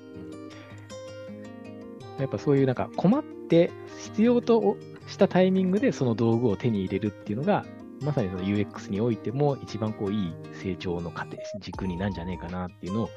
[2.18, 3.70] やっぱそういうなんか困って
[4.04, 4.76] 必要と
[5.06, 7.64] したタイミングでその道具を手に入れるっていうのが、
[8.02, 13.10] まさにその UX においても一番こういい成長の過程、軸になんじゃねえかなっていうのを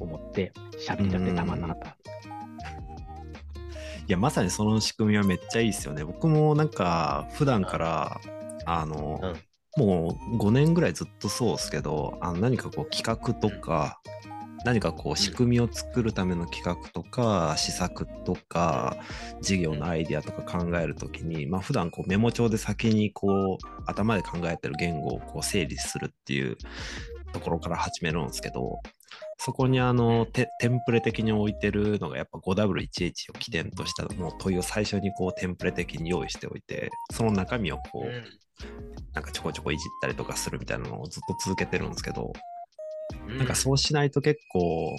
[0.00, 0.52] 思って
[0.86, 1.90] 喋りたくてたまんなかった。
[4.08, 6.02] いや、まさにその仕組みはめっちゃいいですよね。
[6.02, 8.20] 僕もなんか、普段から、
[8.64, 9.20] あの、
[9.76, 14.00] もう5年ぐらいずっとそうですけど、あの何かこう企画とか、
[14.64, 18.96] 何かこう仕組みを作るための企画とか、施策とか、
[19.40, 26.56] 事業のアイディアとか考えるときに、まあ普段こうメモ帳で先にこう頭で考えてる言語をこう整理するっていう
[27.32, 28.80] ところから始めるんですけど、
[29.38, 38.08] そこにあのテテンプレ的に置いてるのがやっぱ 5W1H を起点としたもう問いを最初にこうテンプレ的に用意しておいて、その中身をこう、
[39.14, 42.32] なんかちょこちょこいじったりとかするみたいなのをずっと続けてるんですけど、
[43.38, 44.96] なんかそうしないと結構、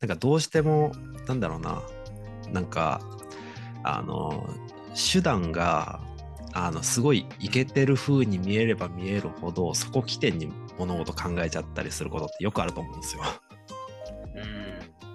[0.00, 0.92] なんかどうしても、
[1.26, 1.82] なんだろうな、
[2.52, 3.00] なんか、
[3.82, 4.48] あの、
[4.94, 6.00] 手段が、
[6.52, 13.22] あの、すごいイケてる風に見えれば見えるほど、そこ起点に物事考えちゃったりすることってよくあると思うんですよ。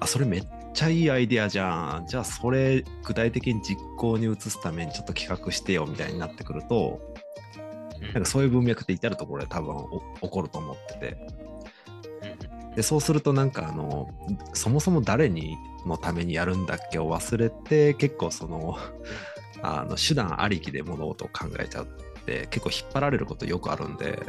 [0.01, 2.07] あ、それめっちゃいいアイデアじゃん。
[2.07, 6.99] じゃあそれ具体的に実行に移すためにちょっと企画してよみたいになってくると、
[8.13, 11.38] なんかそういう文脈って至るところで多分お起こると思ってて。
[12.75, 14.09] でそうするとなんかあの
[14.53, 18.77] そもそも誰にのためにやるんだっけを忘れて結構その
[19.61, 21.85] あの手段ありきで物事を考えちゃっ
[22.25, 24.19] て結構引っ張られることよくあるんで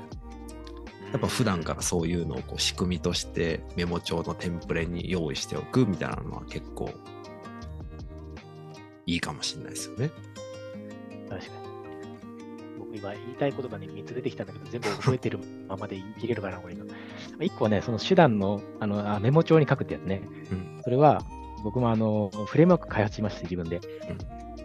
[1.13, 6.91] やっぱ普段からそういうのをこう仕組みとしてメモ帳のテンプレに用意しておくみたいなのは結構
[9.07, 10.11] いいかもしれないですよね。
[11.29, 11.53] 確かに。
[12.79, 16.85] 僕今言いたい言葉に3つ出てきたんだけど、全部覚えてるままで言い切れるかな、これ今。
[17.39, 20.23] 1個はね、その手段のあのあメモ帳に書くってやつね。
[20.51, 21.23] うんそれは、
[21.63, 23.81] 僕もあのフレームワーク開発しまして、自分で。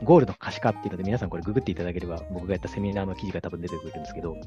[0.04, 4.38] ゴールの可視化っていうので、皆さんこれググっていただければ、僕がやったセミナーの記事が多分出てくるんですけど、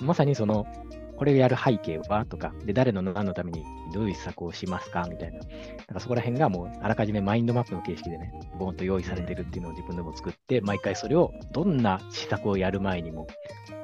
[0.00, 0.66] まさにその、
[1.16, 2.26] これをやる背景は？
[2.26, 5.06] とか、で、誰の何のためにどういう施策をしますか？
[5.08, 5.38] みたいな。
[5.38, 5.48] なん
[5.94, 13.26] かそこら辺がもう、あらかじめマインドマップの形式でね、ボーンと用意されてるっていうのを自分でも作って、毎回それをどんな施策をやる前にも、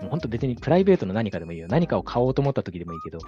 [0.01, 1.69] もう本当別にプライベートの何かでもいいよ。
[1.69, 3.19] 何かを買おうと思った時でもいいけど、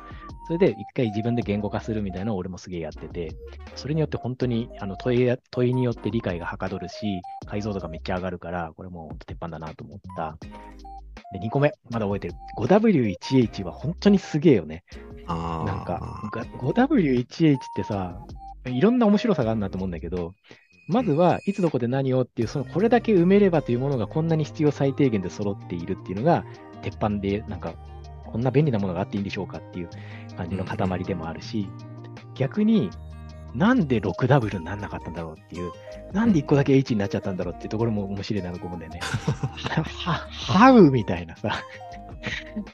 [0.47, 3.31] それで一回自分で言語化するみたいなのを俺もすげえやってて、
[3.77, 10.37] それによって本当にあの問い問いによって理解がはかどるし、解像度がめっちゃ上がるから、これもう鉄板だなと思った。
[11.33, 12.35] で、2個目、まだ覚えてる。
[12.59, 14.85] 5W1H は本当にすげえよね。
[15.27, 18.19] あなんか、が 5W1H ってさ、
[18.67, 20.35] いろんな面白さがあるなと思うんだけど、
[20.89, 26.45] まずはいつどこで何をっていう、そのこれだけ埋めればというものがこんなに必要最低限で揃っているっていうのが、
[26.83, 27.75] 鉄板で、なんか、
[28.27, 29.91] こんな便利なものがあっていいんでしょうかっていう
[30.37, 31.69] 感じの塊でもあるし、
[32.35, 32.91] 逆に
[33.55, 35.73] なんで 6W にならなかったんだろうっていう、
[36.13, 39.01] なんで1個だけ H になっちゃったんだろうっていうところも面白いなと思うんだよね。
[40.31, 41.63] ハウみたいなさ、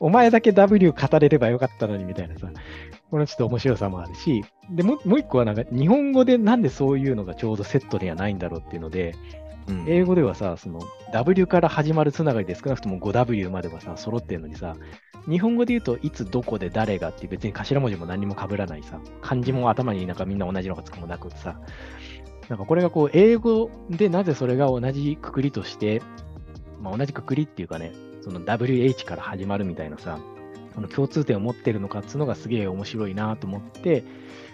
[0.00, 2.48] お前だけ W 語れればよかったのにみたいなさ、
[3.10, 9.14] このちょっと面白さもあるし、で、もうもう一個はなんか日本語でなんでそういうのがちょうどセットではないんだろうっていうので、
[9.68, 10.80] うん英語ではさ、その
[11.12, 14.76] W から始まるつながりで少なくとも 5W まではさ、揃ってるのにさ、
[15.28, 21.60] 日本語で言うといつどこで誰がって別に頭文字も何も被らないさ、漢字も頭になんかみんな同じのがつくもなくさ、
[22.48, 26.02] なんかこれがこう英語でなぜそれが同じくくりとして、
[26.80, 30.18] まあ、同じくくりっていうかね、その WH から始まるみたいなさ、
[30.74, 34.02] その共通点を持ってるのかっつうのがすげえ面白いなと思って、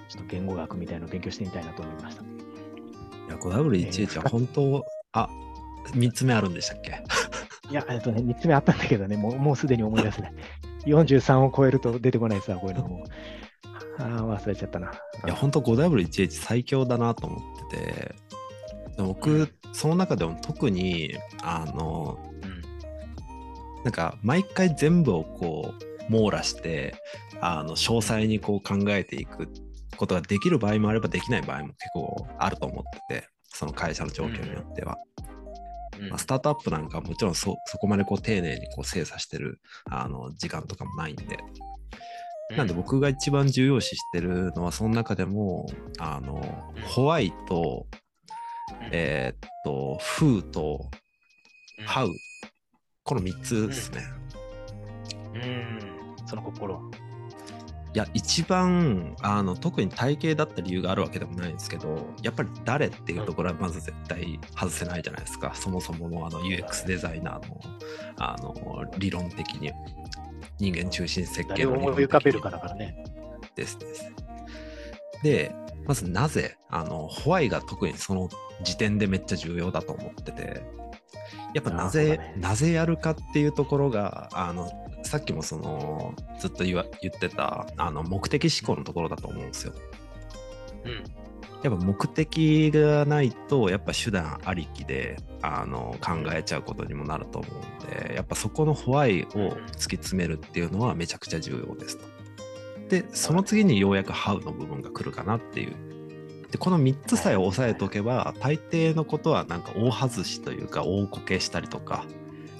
[0.08, 2.22] ちょっと言語学みたいなのを勉強してみたいなと思いました。
[2.22, 2.26] い
[3.28, 5.28] や、5W1H は本当、あ、
[5.92, 7.02] 3つ目あるんでしたっけ？
[7.70, 10.32] いや、えっとね、3つ目あったんだけどね、もうもうすでに思い出せない。
[10.86, 13.04] 43を超えると出てこないさ、こういうのも。
[13.98, 14.06] ああ、
[14.38, 14.92] 忘れちゃったな。
[15.24, 18.14] いや、本当 5W1H 最強だなと思ってて、
[18.96, 22.18] で僕、その中でも特に、あの、
[23.84, 25.74] なんか毎回全部をこ
[26.08, 26.94] う網羅して
[27.42, 29.46] あの詳細にこう考えていく
[29.98, 34.98] ことができる場合もあればできない場合も結構あると思っててその会社の状況によっては、
[35.98, 36.08] うん。
[36.10, 41.38] まあ、スタートアップなんかはもちろんそそこまでこう丁寧にこう精査してるあの時間とかもないんで。
[42.56, 45.66] なんで僕が一番重要視してるのはその中でも
[45.98, 46.42] あの
[46.84, 47.86] ホワイト
[48.92, 50.90] えーっとフーと
[51.86, 52.10] ハウ。
[53.06, 54.02] この3つですね、
[55.34, 56.74] うん、その心。
[56.76, 56.80] は。
[57.94, 67.60] いや一番あの特に体型だった理由があるわけでもないんですけどやっぱり誰っていうところはまず絶対外せないじゃないですか、そもそものあの UX デザイナーの
[68.16, 69.70] あの理論的に
[70.58, 72.96] 人間中心設計誰を思い浮かべるかだからね。
[73.54, 74.12] ですです。
[75.22, 75.54] で
[75.86, 78.28] まずなぜあのホワイが特にその
[78.64, 80.62] 時点でめっちゃ重要だと思ってて
[81.54, 84.70] やっぱなぜねなぜやるかっていうところがあの
[85.04, 89.72] さっきもそのずっと言わ言ってたあの目的思考のところだと思うんですよ。
[90.84, 91.04] うん。
[91.62, 102.04] やっぱ目的がないとやっぱ手段ありきであの考えちゃうことにもなると思うんでやっぱそこのホワイを突き詰めるっていうのはめちゃくちゃ重要ですと。
[102.90, 105.93] でその次にようやくハウの部分が来るかなっていう。
[106.54, 112.04] でこの3つさえ押さえておけば大抵のことはなんか大外しというか大こけしたりとか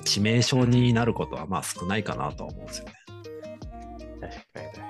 [0.05, 2.93] 致命傷になることはまあ少ないかなとは思うんですよね。
[4.21, 4.81] 確か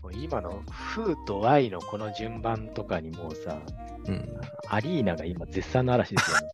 [0.00, 3.60] もう今のフーと Y のこの順番とかにもうさ、
[4.06, 4.26] うん、
[4.68, 6.48] アリーナが今絶賛の嵐ですよ、ね。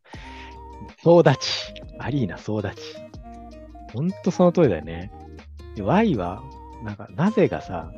[1.05, 1.75] 総立ち。
[2.01, 2.83] アリーナ総立ち。
[3.95, 5.13] ほんとその通りだよね。
[5.77, 6.43] で Y は、
[6.87, 7.91] なんか、なぜがさ、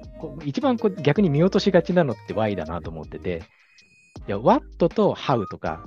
[0.44, 3.42] 一番こう逆に見落としがちなのって Y だなと思ってて、
[4.26, 5.84] いや、What と How とか、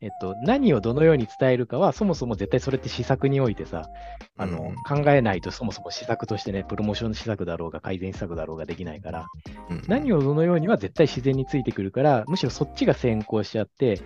[0.00, 3.88] えっと、何をどのように伝えるかは、そもそも絶対それって施策においてさ、
[4.36, 9.26] あの、考えないとそもそも施策としてね、プロモーション施策だろうが改善施策だろうができないから、
[9.70, 14.00] うん何をどのようには絶対自然についてくるから、むしろそっちが先行しちゃって、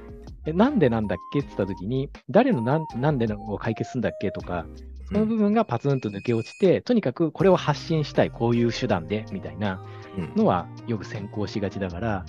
[0.46, 4.66] えなんでなんだっけって言ったときに、誰のなんなんでのを解決するんだっけとか、
[5.12, 9.85] その部分がパツンと抜け落ちて、とにかくこれを発信したい、こういう手段で、みたいな
[10.16, 10.33] うん。
[10.37, 12.25] のはよく先行しがちだから、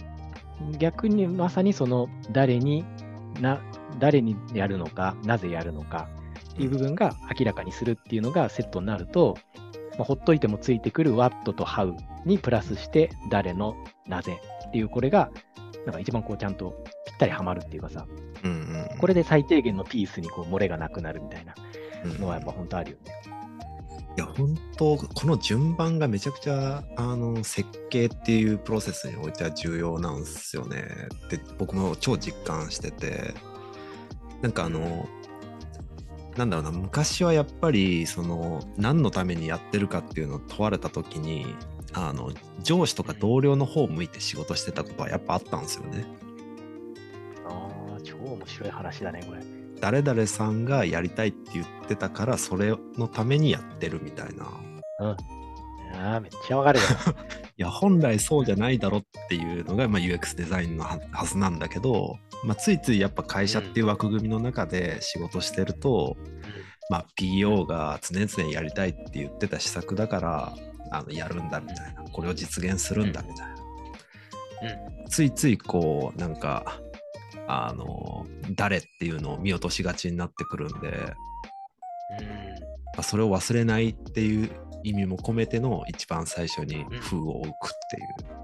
[0.79, 2.85] 逆にまさにその誰に
[3.41, 3.61] な、
[3.99, 6.07] 誰にやるのか、なぜやるのか
[6.51, 9.37] っていう部分が明らかにするっていうのがセットになると、
[9.97, 13.75] まあほっといてもついてくる What と How にプラスして誰の
[14.07, 15.29] なぜっていうこれが
[15.85, 16.73] なんか一番こうちゃんと
[17.05, 18.07] ぴったりはまるっていうかさ、
[18.43, 18.53] うんう
[18.95, 21.53] んこれで最低限のピースにこう漏れがなくなるみたいな。
[21.57, 21.62] うん
[22.19, 23.13] のはやっぱ本当あるよね。
[24.15, 30.85] いや本当この順番がめちゃくちゃあの設計っていうプロセスにおいては重要なんですよね
[31.25, 33.33] って僕も超実感してて
[34.43, 35.07] なんかあの
[36.37, 41.47] なんだろうな昔はやっぱりその何のためにやってるかっていうのを問われた時に
[41.93, 42.31] あの
[42.61, 46.05] 上司とか同僚の方を向いて仕事してたことはやっぱあったんですよね。
[47.47, 49.62] ああ、超面白い話だね、これ。
[49.83, 54.45] 誰々さんがやりたいって言ってたからそれのためにやってるみたいな。
[54.97, 56.85] ああ、めっちゃわかるよ。
[57.57, 66.15] いや本来そうじゃないだろっていうのが、まあ、UX デザインのははずなんだけど、まあ、ついついやっぱ会社っていう枠組みの中で仕事してると、
[66.89, 70.53] まあ、PO が常々やりたいって言ってた施策だから
[70.91, 72.03] あのやるんだみたいな。
[72.03, 76.79] これを実現するんだみたいな、ついついこうなんか
[77.47, 78.25] あの
[78.55, 81.13] 誰っていうのを見落としがちになってくるんで、
[82.95, 84.51] まあ、それを忘れないっていう
[84.83, 87.55] 意味も込めての一番最初に封を置くっ
[87.91, 88.43] ていう。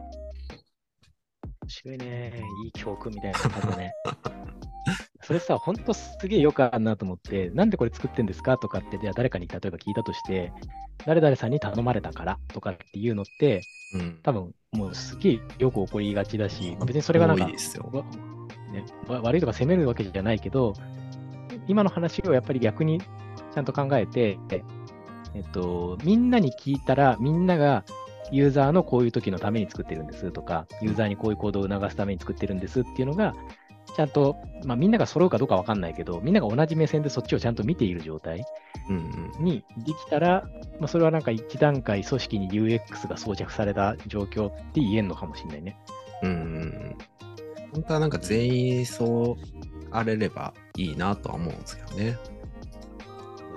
[1.61, 2.43] 面白いね。
[2.65, 3.93] いい教訓みたいな感じだね。
[5.21, 10.51] それさ、ほんとすげえよくあるなと思って、なんでこれ作ってんですかとかって、じゃあ誰かに例えば聞いたとして、
[11.05, 13.61] 誰々さんに頼まれたからとかっていうのって、
[13.93, 17.89] うん、多分もうすげえよく起こりがちだし、まあ別にそれがなんか多いですよ。
[17.93, 18.03] わ
[18.71, 20.73] ね、わ悪いとか責めるわけじゃないけど、
[21.67, 24.37] 今の話をやっぱり逆にちゃんと考えて、
[25.33, 27.83] えっと、みんなに聞いたら、みんなが
[28.31, 33.33] ユーザーのこういう時のために作ってるんですとか、ユーザーにこういう行動を促すために作ってるんですっていうのが、
[33.95, 38.45] ちゃんと、まあ、みんなが揃うかどうかわかんないけど、みんなが同じ目線でそっちをちゃんと見ている状態
[39.39, 40.47] にできたら、
[40.79, 45.77] まあ、それはなんか一段階組織に UX が装着された状況って言えんのかもしれないね。
[46.23, 46.39] うんうんう
[47.25, 47.28] ん
[47.73, 49.59] 本当はなんか全員そう
[49.91, 52.17] あれればいいなとは思うんですけどね。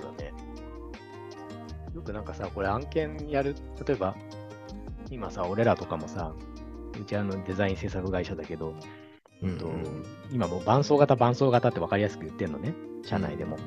[0.01, 0.33] そうだね。
[1.93, 3.55] よくなんかさ、これ案件やる、
[3.85, 4.15] 例えば、
[5.09, 6.33] 今さ、俺らとかもさ、
[6.99, 8.75] うちあのデザイン制作会社だけど、
[9.41, 9.69] うんえっと
[10.31, 13.57] 今もう伴奏型、伴奏型って分かりやすく言ってんのね、社内でも。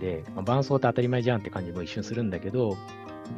[0.00, 2.76] で、まあ、伴奏って当たり前じゃんって感じも一瞬するんだけど、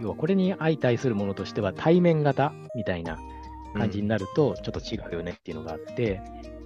[0.01, 3.19] 要はこれに相対するものとしては対面型みたいな
[3.73, 6.21] 感じになるとちょっと違うよねっていうのがあって、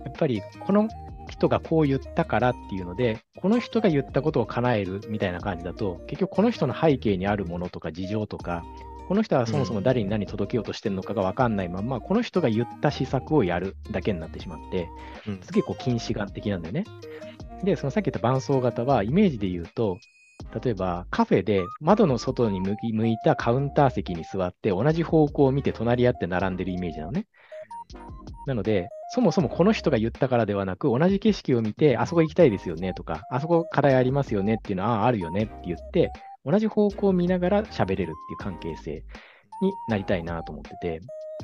[0.04, 0.88] やっぱりこの
[1.28, 8.64] 人がこう言ったからっていうので、この人が言ったことを叶えるみたいな感じだと、結局この人の背景にあるものとか事情とか、
[9.08, 14.88] この人はそもそも誰に何届けようとしてるのかが分かんないまま、この人が言った施策をやるだけになってしまって、
[15.26, 16.84] うんすげえこう近視眼的なんだよね。
[17.62, 19.98] で、そのさっき言った伴奏型はイメージで言うと、
[20.62, 27.26] 例えばカフェで窓の外に向き向いたカウンター席に座って同じ方向を見て隣り合って並んでるイメージなのね。
[28.46, 36.12] なので、そもそもこの人が言ったからではなく、同じ景色を見て、あそこ行きたいですよねとか、あそこ課題ありますよねっていうのは、ああ、あるよねって言って、
[36.44, 39.04] 同じ方向を見ながら喋れるっていう関係性
[39.60, 41.00] になりたいなと思ってて、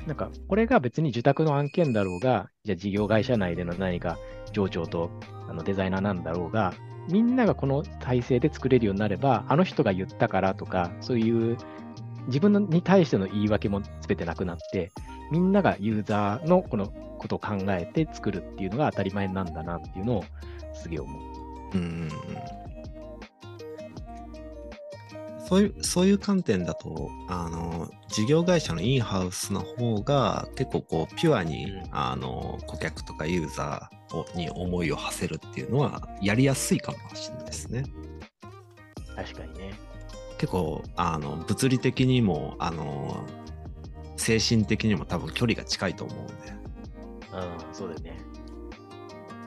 [0.07, 4.17] なんか、これが別に受託の案件だろうが、じゃあ事業会社内での何か
[4.51, 5.09] 上長と
[5.47, 6.73] あのデザイナーなんだろうが、
[7.09, 11.57] みんながこの体制で作れるようになれば、あの人が言ったからとか、そういう
[12.27, 14.91] 自分に対しての言い訳も全てなくなって、
[15.31, 20.25] みんながユーザーのこのことを考えて作るっていうのが当たり前なんだなっていうのを
[20.73, 21.19] すげえ思
[21.73, 21.77] う。
[21.77, 22.09] うん
[25.53, 37.83] そういうそういう観点だとあの事業会社のインハウスの方が結構こうピュアに、うんあの顧客とかユーザーをに思いを馳せるっていうのはやりやすいかもしれないですね。
[39.15, 39.73] 確かにね。
[40.39, 43.23] 結構あの物理的にもあの
[44.17, 46.33] 精神的にも多分距離が近いと思うんで。
[47.33, 48.17] うん、そうだよね。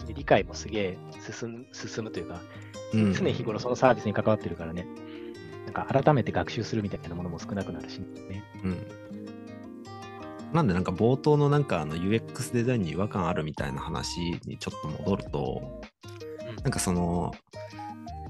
[0.07, 0.99] で理解もすげえ
[1.37, 2.41] 進む進むというか、
[2.95, 4.87] うん常日頃そのサービスに関わってるからね、
[5.67, 8.43] なんか改めて学習するみたいなものも少なくなるしね。
[8.65, 8.87] うん。
[10.53, 15.97] なんでなんか冒頭のなんかあの UX デザインに違和感あるみたいな話にちょっと戻ると、うん
[16.67, 17.33] なんかその、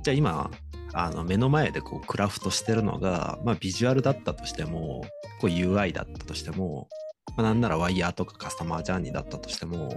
[0.02, 0.50] じゃあ今、
[0.92, 5.06] あの目の前でこうクラフトしてるのが、まあ、ビジュアルだったとしても、
[5.40, 6.88] こう UI だったとしても、
[7.36, 9.90] まあ、なんならワイヤーとかカスタマージャーニーだったとしても、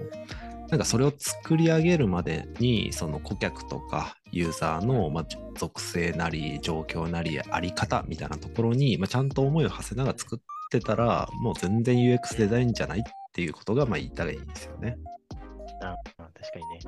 [0.69, 5.25] なんかそれを作り上げるまでに、その顧客とかユーザーの、まあ、
[5.57, 10.39] 属性なり、状況なり、あり方みたいなところに、まあ、ちゃんと思いを馳せながら作っ
[10.71, 13.03] てたら、もう全然 UX デザインじゃないっ
[13.33, 14.97] ていうことが、まあ言いたらいいんですよね。
[15.81, 16.79] ああ確かにね。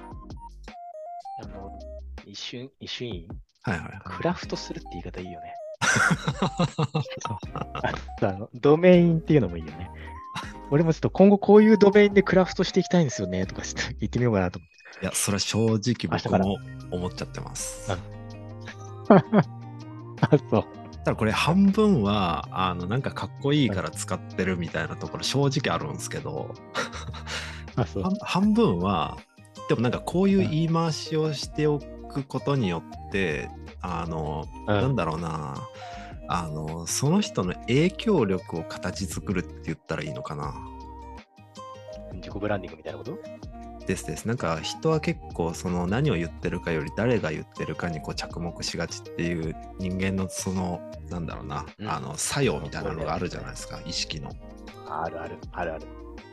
[1.44, 1.80] あの、
[2.26, 3.28] 一瞬、一瞬いい？
[3.64, 4.02] はいはいはい。
[4.06, 5.54] クラフトするって言い方いいよね。
[7.24, 9.90] あ とあのドメインっていうのもいいよね。
[10.72, 13.62] 俺もちょっと今後こういうドメインでクラフトしていきたいんですよねとか
[14.00, 15.06] 言ってみようかなと思って。
[15.06, 16.58] いや、それは正直僕も
[16.92, 17.92] 思っちゃってます。
[17.92, 17.98] あ
[20.22, 20.66] あ、そう。
[21.04, 26.54] ただこれ半分は、あの、なんかかっこいいから使ってるみたいなところ正直あるんですけど。
[27.76, 29.18] 半半分は、
[29.68, 33.50] でもなんかこういう言い回しをしておくことによって、
[33.82, 35.56] あの、うんなんだろうな、
[36.34, 40.54] あの、その人の影響力を形作るって言ったらいいのかな。
[42.14, 43.18] 自己ブランディングみたいなこと？
[43.86, 44.26] ですです。
[44.28, 50.80] なんか人は結構その何を言ってるかより誰が言ってるかにこう着目しがちっていう人間のその
[51.10, 54.30] なんだろうな、うんあの作用みたいなのがあるじゃないですか、意識の。
[54.88, 55.86] あるある、あるある。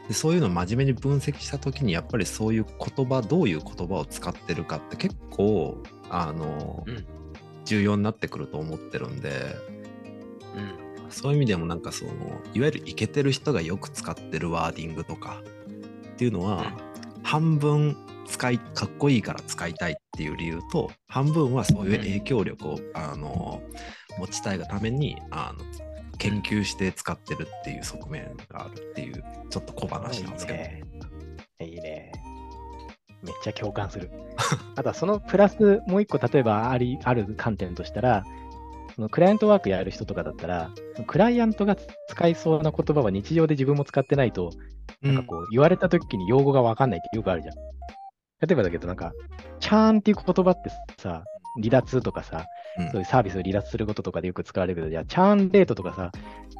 [0.07, 7.07] でそういうのを真面目に分析した時にやっぱりそういう言葉どういう言葉を使ってるかって結構あの、うん
[7.65, 9.55] 重要になってくると思ってるんで、
[10.59, 11.11] うん。
[11.11, 12.11] そういう意味でもなんかその
[12.55, 15.43] いわゆるイケてる人がよく使ってるワーディングとか
[16.11, 16.73] っていうのは、
[17.23, 17.97] 半分
[18.27, 23.63] 使いかっこいいから使いたいっていう理由と半分はそういう影響力を、あの
[24.19, 25.65] 持ちたいがためにあの
[26.19, 30.59] 研究して使ってるっていう側面があるっていうちょっと小話なんですけど。
[30.59, 30.83] いいね。
[31.61, 32.13] いいね。
[33.23, 34.11] めっちゃ共感する。
[34.77, 38.25] あとはそのプラスもう一個例えばありある観点としたら、
[38.99, 40.71] そのクライアントワークやる人とかだったら、
[41.07, 41.77] クライアントが
[42.09, 44.51] 使いそうな言葉は日常で自分も使ってないと、
[45.03, 47.55] なんかこう言われた時に用語がわかんないってよくあるじゃん。
[47.55, 49.13] 例えばだけどなんか、
[49.61, 50.71] チャーンっていう言葉って
[51.01, 51.23] さ、
[51.63, 52.45] 離脱とかさ、
[52.77, 56.11] うんそういうサービスを離脱することとかでよく使われるけど、じゃあチャーンレートとかさ、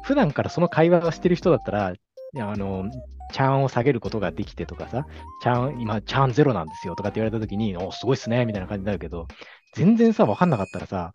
[0.03, 2.89] 普段からその会話をしてる人だったら、あの、
[3.33, 5.05] チャーンを下げることができてとかさ、
[5.43, 9.27] チャーン、今、チャーンゼロなんですよとかって言われたときに、お、すごいっすね、みたいな感じになるけど、
[9.75, 11.13] 全然さ、わかんなかったらさ、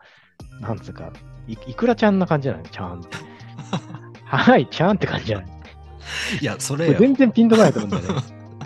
[0.61, 1.12] なんつうか、
[1.47, 2.62] いいくらちゃんな感じじゃない？
[2.64, 3.16] チャーンって。
[4.24, 5.47] はい、チャーンって感じじゃない？
[6.41, 8.22] いやそこれれ全然ピンとこないと思うんだよね。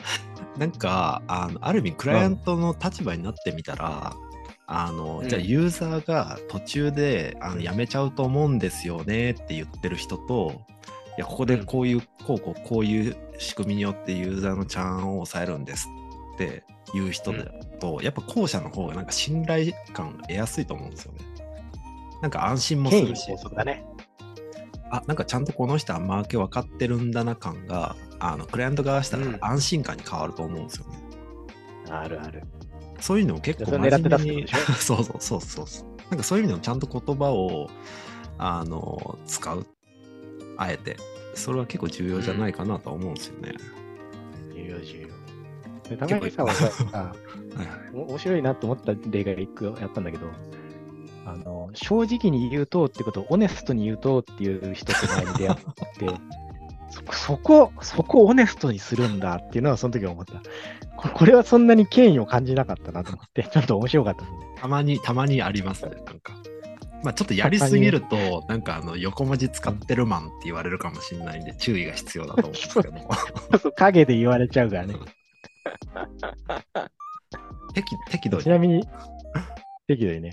[0.58, 4.14] なんかあのある意味クライアントの立場になってみたら、
[4.66, 5.28] あのうん。
[5.28, 10.62] じゃあユーザーが途中であのやめちゃうと思うんですよねって言ってる人と
[11.16, 15.88] いやここでこういう、こうこうこういう仕組みによってユーザーのチャーンを抑えるんです
[16.34, 16.62] って
[16.94, 17.44] いう人だ
[17.80, 21.18] と、やっぱ後者の方がなんか信頼感得やすいと思うんですよね。
[22.22, 23.84] なんか安心もするしだね。
[24.90, 30.98] あなんかちゃんとこの人はマーケ分かってるんだな感があのクライアント側したらうん安心感に変わると思うんですよね。
[31.90, 32.42] あるある。
[33.00, 35.88] そういうのを結構狙って出すってこと真面目にでしょそうそうそうそうそう。
[36.10, 37.68] なんかそういう意味でもちゃんと言葉を
[38.38, 39.66] あの使う
[40.56, 40.96] あえて
[41.34, 43.52] それは結構重要じゃないかなとは思うんですよね。
[44.54, 45.08] 重要重要。
[45.88, 47.14] で高木さ んはさ、は
[47.92, 50.26] 面白いなと思った例が一個やったんだけど、
[51.24, 55.62] あの、正直に言うとってことをオネストに言うとっていう人と前に出会って、
[56.90, 60.42] そそこ、そこをオネストにするんだっていうのはその時思った。
[60.96, 64.38] ここれはそんなに権威を感じなかったなと思って、ちょっと面白かったですね。
[64.56, 66.34] たまにたまにありますねなんか。
[67.04, 73.08] まあちょっとやりすぎると、なんかあの横文字使ってるマンって言われるかもしれないんで注意が必要だと思うんですけども。
[73.76, 74.94] 影で言われちゃうからね。
[77.74, 78.48] 適適度にち。
[78.48, 78.82] なみに、
[79.86, 80.32] 適度にね。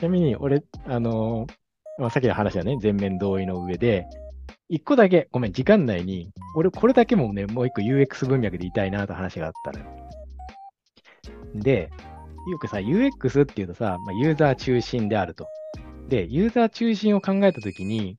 [0.00, 1.52] ちなみに、俺、あのー
[2.00, 4.06] まあ、さっきの話はね、全面同意の上で、
[4.70, 9.84] 一個だけ、ごめん、時間内に、俺、これだけもね、もう一個 UX 文脈で言いたいなと話があったのよ。
[11.54, 11.90] で、
[12.50, 15.46] よくさ、UX っていうとさ、まあ、ユーザー中心であると。
[16.08, 18.16] で、ユーザー中心を考えたときに、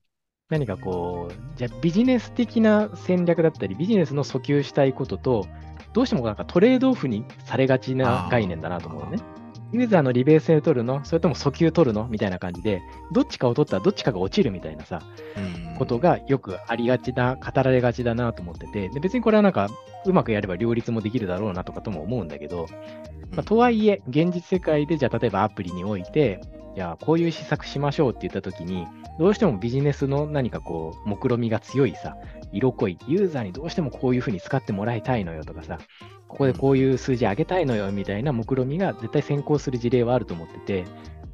[0.51, 5.47] 何かこう、じゃあビジネス的な戦略だったり、ビジネスの訴求したいことと、
[5.93, 9.40] どうしてもなんかトレードオフにされがちな概念だなと思うのね。
[9.73, 11.03] ユーザーの利便性取るの？
[11.05, 12.07] それとも訴求取るの？
[12.07, 15.01] みたいな感じで、どっちかを取ったらどっちかが落ちるみたいなさ、
[15.37, 15.75] うん。
[15.77, 19.69] ことがよくありがちな、語られがちだなと思ってて、で別にこれはなんか、
[20.05, 22.67] うまくやれば両立もできるだろうなとかとも思うんだけど、
[23.31, 26.41] まあ、とはいえ、現実世界でじゃあ例えばアプリにおいて、
[26.75, 28.87] じゃあこういう施策しましょうって言ったときに、
[29.19, 32.17] どうしてもビジネスの何かこう、目論みが強いさ、
[32.51, 35.79] 色濃い、ユーザーにどうしてもこういうふうに使ってもらいたいのよとかさ、
[36.27, 40.85] ここでこういう数字上げたいのよみたいな目論みが絶対先行する事例はあると思ってて、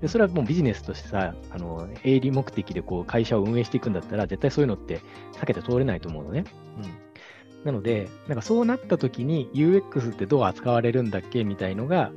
[0.01, 5.01] でそれはもうビジネスとしてさ、あの営利目的でこう会社を運営していくんだったら、絶対そういうのって
[5.33, 6.45] 避けて通れないと思うのね。
[7.63, 12.11] なので、なんかそうなった時に UX ってどう扱われるんだっけみたいのが、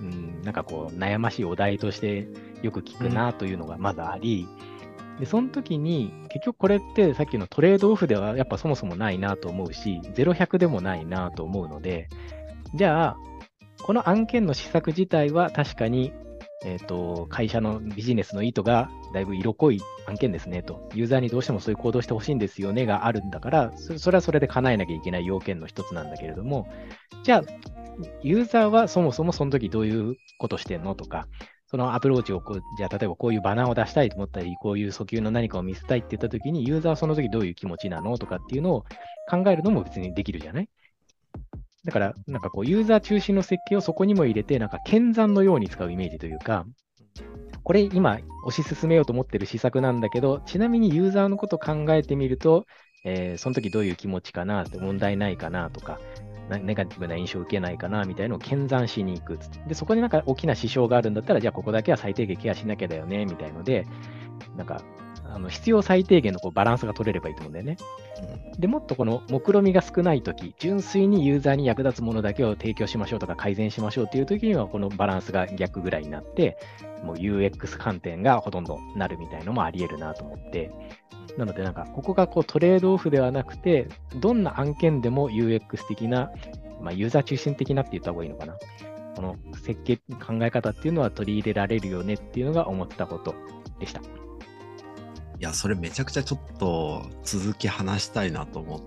[0.00, 2.26] うん、なんかこう悩ましいお題として
[2.62, 4.48] よく聞くなというのがまずあり、
[5.20, 12.08] で、その時に結局これってさっきのトレードオフではやっぱそもそもないなと思うし、0100でもないなと思うので、
[12.74, 13.16] じゃあ、
[13.82, 16.12] この案件の施策自体は確かに、
[16.64, 26.66] えっ、と、会社のビジネスの意図がだいぶ色濃い案件ですねと、ユーザーにどうしてもそういう行動してほしいんですよねがあるんだから、そそれはそれで叶えなきゃいけない要件の一つなんだけれども、
[27.22, 27.42] じゃあ、
[28.22, 31.28] ユーザーはそもそもその時どういうことしてんのとか、
[31.74, 38.84] そのアプローチをこう、じゃあ例えばこういうバナーを出したいと思ったり、こういう訴求の何かを見せたいって言った時に、ユーザーはその時どういう気持ちなのとかっていうのを
[39.28, 40.68] 考えるのも別にできるじゃない？
[41.84, 46.64] だから、なんかこう、ユーザー中心の設計をそこにも入れて、なんか、剣山のように使うイメージというか、
[47.64, 52.66] これ今、推し進めようと思ってる施策なんだけど、ちなみにユーザーのことを考えてみると、
[53.04, 55.98] えーその時どういう気持ちかなって、問題ないかなとか、
[56.48, 59.38] ネガティブな印象を受けないかなみたいなのを検算しに行く。
[59.66, 63.86] で、そこでなんか大きな支障があるんだったら、じゃあここだけは最低限ケアしなきゃだよね、みたいので、
[64.56, 64.82] なんか、
[65.24, 67.76] ああの必要最低限のこうバランスが取れればいいと思うんだよね。
[68.58, 76.56] でもっとこの目論見が少ないとき、純粋にユーザーに役立つものだけを提供しましょうとか改善しましょうというときには、このバランスが逆ぐらいになって、
[77.02, 80.70] もう UX 観点がほとんどなるみたいのもあり得るなと思って、
[81.38, 83.88] なのでなんか、ここがこうトレードオフではなくて、
[84.20, 86.30] どんな案件でも UX 的な、
[86.80, 88.56] まあ、ユーザー中心的なって言った方がいいのかな。
[89.16, 93.34] この設計、考え方っていうのは取り入れられるよねっていうのが思ったこと
[93.78, 94.00] でした。
[94.00, 94.04] い
[95.40, 98.80] や、それめちゃくちゃちょっと続き話したいなと思っ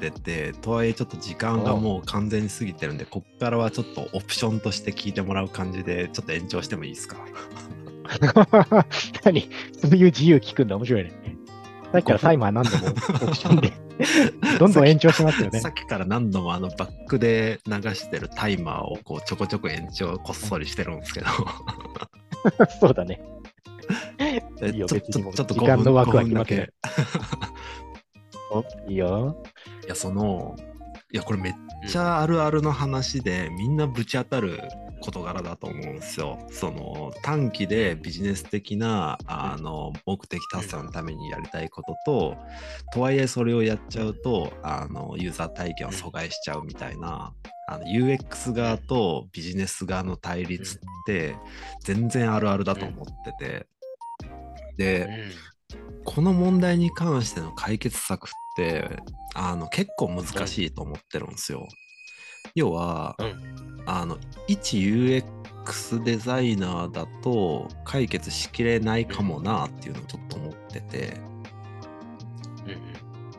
[0.00, 7.16] てて、とはいえちょっと時間がもう完全に過ぎてるんで、こっからはちょっとオプションとして聞いてもらう感じで、ちょっと延長してもいいですか？
[9.24, 9.48] 何？
[9.80, 11.12] そういう自由聞くんだ、面白いね。
[11.94, 13.72] さっきからタイマー何度もオプションで
[14.58, 15.60] どんどん延長しますよね。
[15.62, 21.26] さっきから何度もあのバックで流してるタイマーをこうちょこちょこ延長こっそりしてるんですけど。
[22.80, 23.20] そうだね。
[24.64, 26.72] いいよ、別にちょっと時間の枠は決まって。
[28.50, 29.40] お、いいよ。
[29.84, 30.56] いや、その、
[31.12, 31.54] いや、これめっ
[31.86, 34.60] ちゃあるあるの話で、みんなぶち当たる
[35.00, 36.38] 事柄だと思うんですよ。
[36.50, 42.36] その短期でビジネス的なあの目的達成のためにやりたいことと、
[42.92, 47.32] とはいえそれをやっちゃうとあのユーザー体験を阻害しちゃうみたいな。
[47.66, 51.34] あの UX 側とビジネス側の対立って
[51.82, 53.66] 全然あるあるだと思ってて、
[54.76, 55.08] で、
[56.04, 58.98] この問題に関しての解決策って
[59.34, 61.66] あの結構難しいと思ってるんですよ。
[62.54, 71.34] 要は、うん、あの一 UX デザイナーだと解決しきれないかもなっていうのをちょっと思ってて。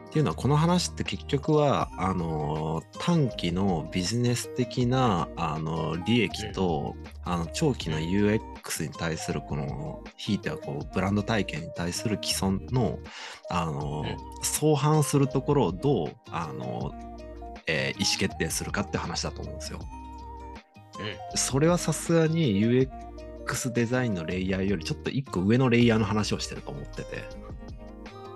[0.05, 6.95] っていうのはこの話って結局はあの短期のビジネス的なあの利益と、
[7.25, 12.97] あの長期の UX に対するこのひいてはこうブランド体験に対する既存の
[13.49, 14.05] あの、
[14.41, 16.93] 相反するところをどうあの、
[17.67, 19.79] えー、意思決定するかって話だと思うんですよ。
[20.99, 27.23] うん、それはさすがに UX デザインのレイヤーよりちょっと一個上のレイヤーの話をしてると思ってて。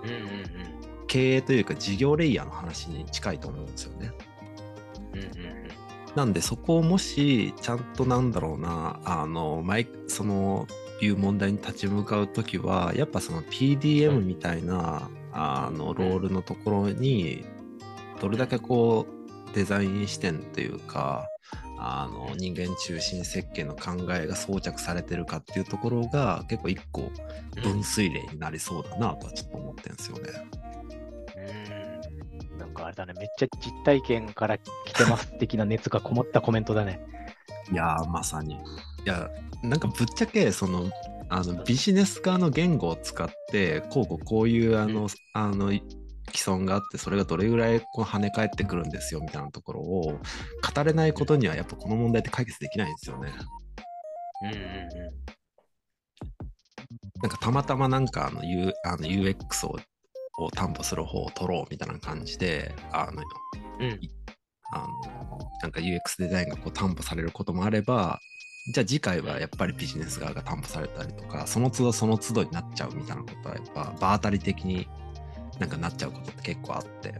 [0.03, 4.11] うんうんうん経営というか事業レイヤーの話に近いと思うんですよね。
[5.13, 5.31] うんうんうん、
[6.15, 10.67] なんでそこをもしちゃんとなんだろうなあの前その
[11.01, 17.43] いう問題に立ち向かう時はやっぱその PDM みたいな、うん、あのロールのところに
[18.21, 19.18] どれだけこう
[19.53, 21.27] デザイン視点というか
[21.77, 27.09] あの人間中心設計の考えが装着されてるかっていうところが結構一個
[27.63, 30.59] 分水嶺になりそうだなとはちょっと思ってるんですよね。
[32.57, 34.61] なんかあれだね、めっちゃ実体験から来
[34.93, 36.99] てます的な熱がこもったコメントだね。
[37.71, 38.55] いやー、まさに。
[38.55, 38.57] い
[39.05, 39.29] や、
[39.63, 40.91] なんかぶっちゃけ、その、
[41.29, 45.71] あのビジネス側の言語を使って、こうこうこういうあの、うん、あの
[46.31, 53.31] 既存があって、それがどれぐらいこう跳ね返ってくるんですよみたいなところを語れないことには、やっぱこの問題って解決できないんですよね。
[54.43, 54.59] うんうんうん。
[57.21, 59.77] なんかたまたまなんかあの、U、あの UX を
[60.39, 63.21] を担保する方を取ろうみたいな感じで、あの、
[63.79, 63.99] うん、
[64.71, 68.19] あのなんか UX デザインがこう担保されることもあれば、
[68.73, 74.87] じゃあ次回はやっぱりビジネス側が担保されたりとか、その都度その都度になっちゃうみたいなことは、やっぱ場当たり的に
[75.59, 77.09] なんかなっちゃうことって結構あって。
[77.09, 77.17] うん。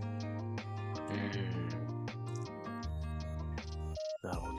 [4.23, 4.53] なるほど。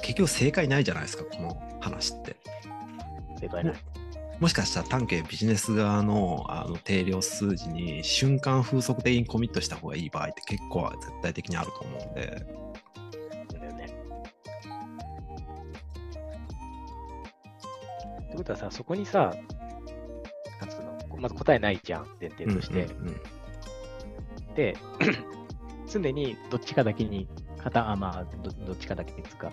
[0.00, 2.36] 結局正解ないじゃないですか、この話って。
[3.38, 3.74] 正解ない。
[4.40, 12.46] もしかしたら単形ビジネス側のあの定量数字に瞬間風速的にコミットした方がいい場合って結構絶対的にあると思うんで。
[13.50, 13.86] そうだよね。
[18.24, 19.34] ってことはさ、そこにさ、
[21.18, 22.84] まず答えないじゃん、前提として。
[22.84, 24.76] うんうんうん、で、
[25.90, 29.50] 常にどっちかだけに、片、あ、まあど、どっちかだけにつか、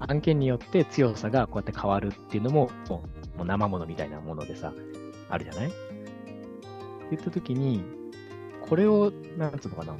[0.00, 4.72] 案件によって強さがこうやって変わるっていうのも、もうもう生ものみたいなものでさ、
[5.28, 5.68] あるじゃない？
[5.68, 5.74] って
[7.10, 7.82] 言ったときに、
[8.68, 9.96] これを、なんつうのかな。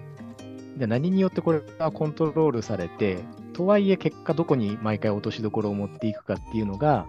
[0.76, 3.18] じゃあ何によってこれがコントロールされて、
[3.53, 7.07] とはいえ結果どこに毎回落としどころを持っていくかっていうのが、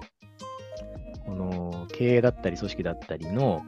[1.25, 3.63] この経営だったり組織だったりの、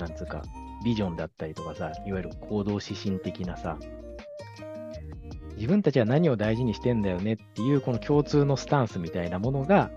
[0.00, 0.42] なんつうか、
[0.84, 3.78] ビジョンだったりとかさ、いわゆる行動指針的なさ、
[5.56, 9.90] 自分たちは何を大事にしてんだよねっていうこの共通のスタンスみたいなものが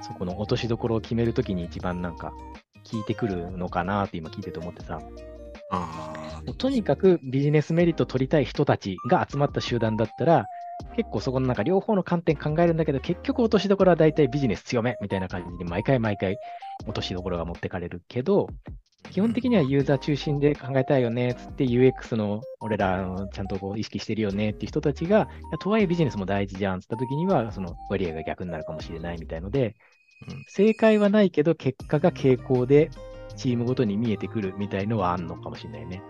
[0.00, 2.32] そこの落としどころを決めるときに一番なんか
[2.90, 5.00] 効いてくるのかなって今聞いてて思ってさ。
[5.68, 10.46] あとにかくビジネスメリット取りたい人たちが集まった集団だったら、
[10.94, 16.38] 結構そこのなんか両方の観点考えるんだけど、結局落としどころは大体ビジネス強めみたいな感じで、毎回毎回
[16.84, 18.48] 落としどころが持ってかれるけど、
[19.10, 25.28] 基本的にはユーザー中心で考えたいよねっつって UX の俺らちゃんとこう意識してるよねっていう人たちが、
[25.60, 29.74] とはいえビジネスも大事じゃんっつった時には、その割合が逆になるかもしれないみたいので、
[30.28, 32.90] うん、正解はないけど結果が傾向で
[33.36, 36.02] チームごとに見えてくるみたいのはあんのかもしれないね。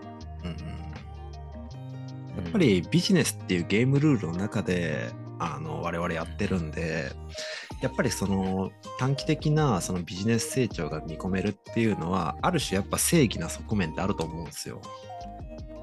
[0.43, 7.11] うん、やっぱりビジネスっていうゲームルールの中であの我々やってるんで、
[7.81, 14.81] やっぱりその短期的なそのビジネス成長が見込めるっていうのは、ある種やっぱ正義な側面ってあると思うんですよ。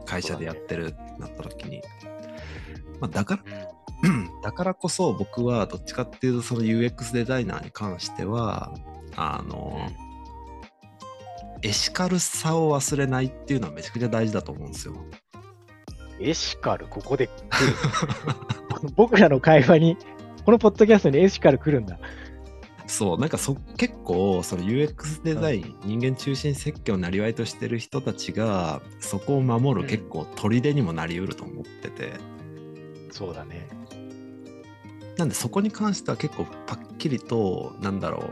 [0.05, 1.82] 会社でやってるってなった時に。
[3.00, 3.42] まあ、だから、
[4.42, 8.74] だからこそ僕はどっちかっていうとその UX デザイナーに関しては、
[9.16, 9.88] あの、
[11.62, 14.94] エシカルさを忘れないっていうのはめちゃくちゃ大事だと思うんですよ。
[16.21, 17.37] エシカル、ここで来る。
[18.97, 19.97] 僕らの会話に
[20.45, 21.99] このポッドキャストにエシカル来るんだ。
[22.87, 32.12] そう、なんかそ結構、その UX デザイン、人間中心設計をなりわいとしてる人たちが、そこを守る結構砦にもなりうると思ってて。
[33.11, 33.69] そうだね。
[35.17, 38.25] なんでそこに関しては結構パッキリと、なんだろ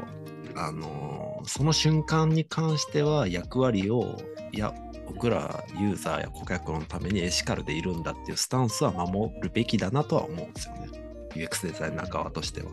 [0.54, 4.18] う、あの、その瞬間に関しては役割を、
[4.52, 4.74] いや、
[5.14, 10.88] 僕らユーザーや顧客のためにエシカルでいるんだっていうスタンスは守るべきだなとは思うんですよね。
[11.34, 12.70] UX デザイナー側としては。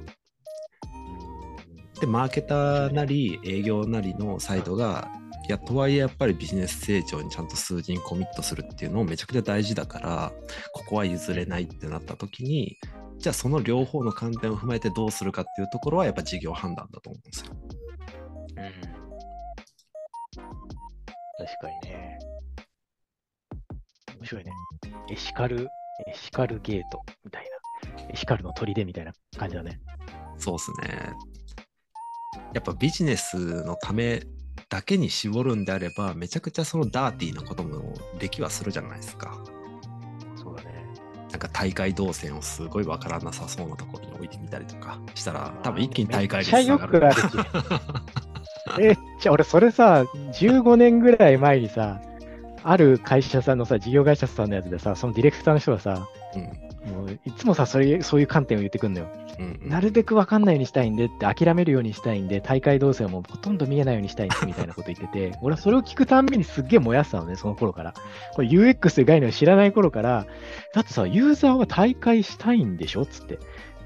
[1.99, 5.09] で、マーケターなり営業なりのサイドが、
[5.47, 10.31] いや、とはいえやっぱりビジネス成長にちゃんと数字にコミットするっていうのをめちゃくちゃ大事だから、
[10.73, 12.77] ここは譲れないってなった時に、
[13.17, 17.53] じゃあその両方の観点を踏まえてどうするかっていうところはやっぱ事業判断だと思うんですよ。
[18.55, 18.99] うん。
[21.39, 21.98] 確かにね。
[24.29, 24.51] 面白いね。
[25.09, 25.67] エシカル、
[26.07, 28.13] エシカルゲートみたいな。
[28.13, 29.79] 光の砦みたいな感じだね。
[30.37, 31.13] そうっすね。
[32.53, 34.21] やっぱビジネスのため
[34.69, 39.43] だけに絞るんであれば、めちゃくちゃそのダーティーなこともできはするじゃないですか。
[40.35, 40.85] そうだね。
[41.31, 46.99] なんか大会動線をすごいわからなさそうなところに置いてみたりとかしたら、多分一気に大会率下がる。
[46.99, 47.47] めっちゃよく
[48.67, 50.03] ある え、じゃあ俺それさ、
[50.33, 51.99] 15年ぐらい前にさ、
[52.63, 56.43] ある会社さんのさ、事業会社さんのやつでさ、そのディレクターの人がさ、うん、
[56.93, 59.07] もういつもさそれ、そういう観点を言ってくんのよ。
[59.39, 67.93] うんうん、なるべく分かんないようにしたいんでって、諦めるようにしたいんで、大会動線はもうほとんど見えないようにしたいんですみたいなこと言ってて、 俺はそれを聞くたんびにすっげえ燃やしたのね、その頃から。
[68.33, 70.25] これ UX という概念を知らない頃から、
[70.73, 73.05] だってさ、ユーザーは大会したいんでしょ？
[73.05, 73.39] つって。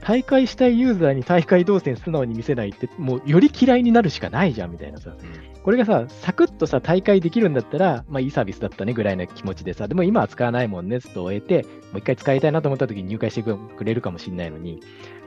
[0.03, 5.15] 大会したいユーザーに大会動線素直に見せないって、もうより嫌いになるしかないじゃんみたいなさ。
[5.63, 14.81] これがさ、サクッとさ、大会できるんだったら、まあいいサービスだったねぐらいの気持ちでさ、でも今は使わないもんね、と終えて、もう一回使いたいなと思った時に入会してくれるかもしれないのに、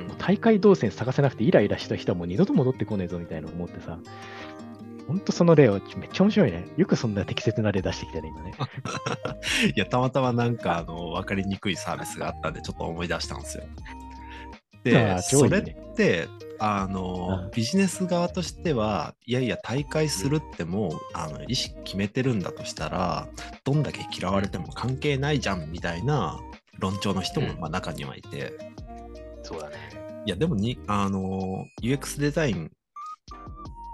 [0.06, 3.98] もう大会動線探せなくてイライラした人はもう二度と戻ってこねえぞみたいな思ってさ、
[5.08, 6.66] ほんとその例をめっちゃ面白いね。
[6.76, 8.54] よくそんな適切な例出してきたね、今ね。
[9.74, 13.64] いや、たまたまなんか、あの、わかりにくいサービスがあったんで、ちょっと思い出したんですよ。
[14.90, 16.28] で、それって、
[16.58, 23.28] あの、ビジネス側としては、いやいや、大会するってもう、あの意識決めてるんだとしたら、
[23.64, 26.38] どんだけ嫌われても関係ないじゃんみたいな
[26.78, 28.52] 論調の人もまあ中にはいて、
[29.42, 29.76] そうだね。
[30.24, 32.70] いや、でもに、あの、UX デザイン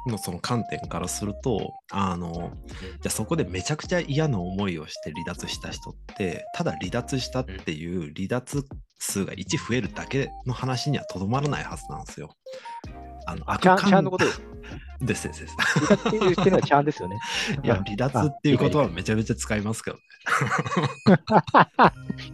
[0.07, 2.53] のその観点からすると、あの、
[3.01, 8.64] じゃあそこでめちゃくちゃ嫌な思いをして離脱した人って、ただ離脱したっていう離脱
[9.03, 12.35] 数が1増えるだけの話にはとどまらないはずなんですよ。
[13.27, 13.79] あの、悪感。
[13.79, 14.25] チャンのこと
[15.05, 15.57] ですですです。
[15.57, 17.19] 離脱っていうのはチャンですよね。
[17.65, 20.03] いや、離脱っていう言葉めちゃめちゃ使いますけどね。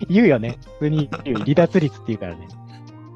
[0.08, 0.58] 言うよね。
[0.78, 1.38] 普通に言う。
[1.38, 2.46] 離脱率っていうからね。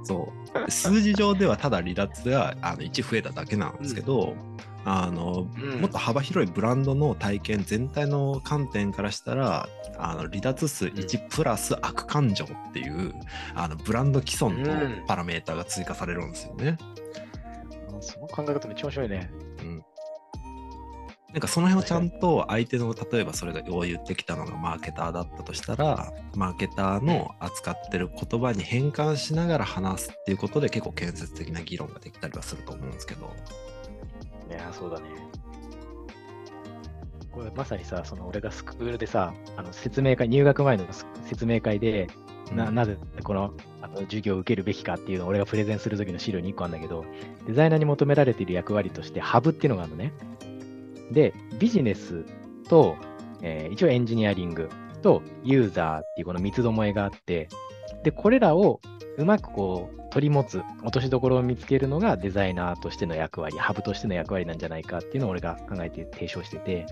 [0.05, 0.33] そ
[0.67, 0.71] う。
[0.71, 9.69] 数字上ではただ離脱があの1増えただけなんですけど、うん、あの、うん、もっと幅広いブランドの体験全体の観点からしたら、
[9.99, 13.15] あの離脱数1プラス悪感情っていう、うん、
[13.55, 16.79] あのブランド既存のパラメータが追加されるんですよね。
[18.01, 19.31] その考え方めっちゃ面白いね。
[21.33, 33.35] なんかその辺をちゃんと相手の例えばそれがを言ってきたのがマーケターだったとしたらマーケターの扱ってる言葉に変換しながら話すっていうことで結構建設的な議論ができたりはすると思うんですけど
[34.51, 35.07] いやそうだね。
[37.31, 40.85] これまさにさその俺がスクールでさあの説明会入学前の
[41.25, 42.09] 説明会で
[42.55, 47.07] ななぜこのあの授業を受けるべきかっていうのを俺がプレゼンするときの資料に1個あるんだけど
[47.47, 50.13] デザイナーに求められている役割としてハブっていうのがあるのね。
[51.13, 52.25] で、ビジネス
[52.69, 52.97] と、
[53.43, 54.69] えー、一応エンジニアリング
[55.03, 57.49] とユーザーっていうこの三つどもえがあって、
[58.03, 58.81] で、これらを
[59.19, 66.87] うまくこう取り持つ、落としどころを見つけるのがデザイナーとしての役割、ハブとしての役割なんじゃないかっていうのを俺が考えて提唱してて、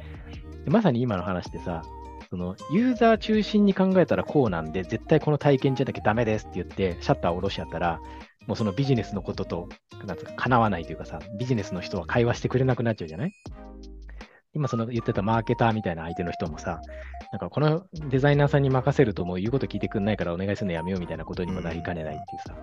[0.66, 1.83] まさに今の話でさ、
[2.31, 8.01] そのユーザー中心に考えたらこうなんで、絶対この体験じゃなきゃダメですって言って、シャッターを下ろしちゃったら、
[8.47, 9.68] もうそのビジネスのことと、
[10.07, 13.35] なんか、叶わないというかさ、ビジネスの人は会話してくれなくなっちゃうじゃない
[14.53, 16.80] 今その言ってたマーケターみたいな相手の人もさ、
[17.32, 22.57] なんかこのデザイナーさんに任せるともう言うこと聞いてくんないからお願いするのやめようみたいなことにもなりかねないっていうさ。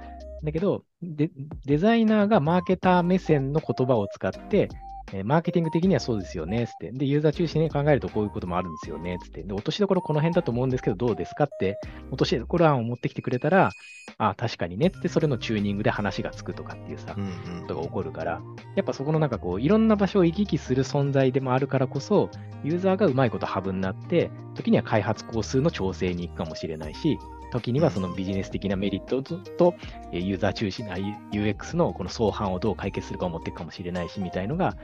[0.44, 1.32] だけどデ、
[1.66, 4.68] デザイナーがマーケター目線の言葉を使って、
[5.14, 6.92] えー、マーケティング的にはそうですよね、つって。
[6.92, 9.44] で、ユーザー中心に考えるとこういうこともあるんですよね、つって。
[9.44, 11.80] で、落としどころこの辺だと思うんですけど、どうですかって、
[12.10, 13.72] 落としどころ案を持ってきてくれたら、
[14.18, 18.42] ああ、確かにね、って、それのチューニングで話がつくとかっていうさ、ことが起こるから、
[18.76, 22.30] やっぱそこのなんかこう、いろんな場所を行き来する存在でもあるからこそ、
[22.64, 27.18] ユーザーがうまいことハブになって、時には開発工数の調整に行くかもしれないし、
[27.52, 29.76] 時にはそのビジネス的なメリットと、
[30.12, 34.78] ユーザー中心な UX のこの相反をどう解決するかを持っていくかもしれないしみたいのが、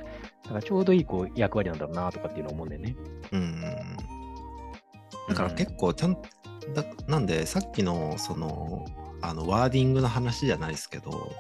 [0.43, 2.95] だからちょうどいいこう役割なんだろうなとかっていうのを思うんだよね。
[3.32, 3.61] うん。
[5.30, 6.14] だから結構ちゃん、
[6.74, 8.86] だなんでさっきのその
[9.22, 11.32] あのワーディングの話じゃないですけど、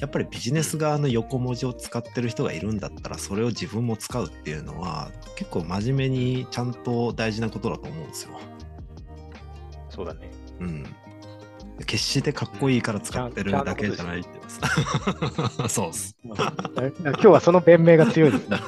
[0.00, 8.38] やっぱりビジネス側の横文字を使ってる人がいるんだったら、それを自分も使うっていうのは、結構真面目にちゃんと大事なことだと思うんですよ。
[9.88, 10.28] そうだね。
[10.60, 10.84] うん。
[11.86, 14.28] 決してかっこいいから使ってるだけじゃないって
[15.68, 16.16] そうっす。
[16.22, 16.34] 今
[17.14, 18.58] 日はその弁明が強いですね。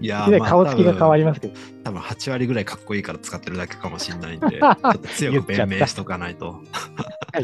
[0.00, 1.54] いや、 まあ、顔つきが変わりますけど。
[1.84, 6.62] 多分8割ぐらいかっこいいから使ってるだけかもしれないんで、 ちょっと強く弁明しとかないと。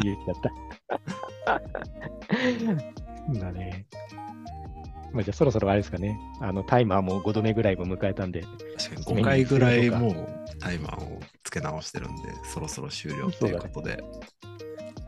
[0.01, 0.35] 言っちゃっ
[3.35, 3.39] た。
[3.39, 3.85] だね。
[5.13, 6.17] まあ、じゃあそろそろあれですかね。
[6.41, 8.41] あのタイマーも5度目ぐらいも迎えたんで。
[8.77, 14.03] 確かに5回ぐらいもうタイマーを付け直してるんで、そろそろ終了ということで。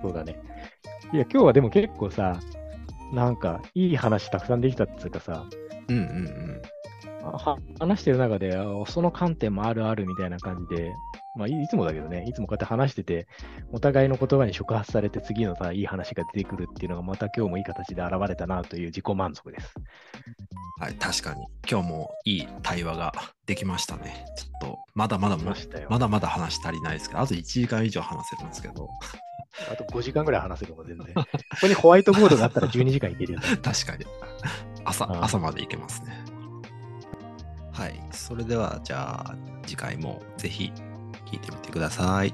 [0.02, 0.40] そうだね。
[1.14, 2.40] いや、今日はでも結構さ、
[3.14, 5.46] なんかいい話たくさんできたっていうかさ、
[5.88, 6.62] うんうんうん。
[7.80, 8.52] 話してる中で、
[8.88, 10.94] その観点もあるあるみたいな感じで、
[11.36, 13.28] まあ、いつもだけどね、いつもこうやって話してて、
[13.72, 19.74] お互いの言葉に触発されて、次のさ、いい話が出てくるっていうのが、また今日もいい形で現れたなという自己満足です。
[20.80, 21.46] はい、確かに。
[21.70, 23.14] 今日もいい対話が
[23.46, 24.26] できましたね。
[24.38, 28.90] ちょっと、まだまだまだまだ話足りないですけど、あと1時間以上話せるんですけど。
[29.72, 31.14] あと5時間ぐらい話せるもん全然。
[31.14, 31.24] こ
[31.62, 33.46] こにホワイトボードがあったら12時間いけるよ、ね。
[33.64, 34.06] 確かに。
[34.84, 36.18] 朝、朝までいけますね。
[37.72, 38.02] はい。
[38.12, 40.72] それでは、じゃあ、次回もぜひ
[41.26, 42.34] 聞いてみてください。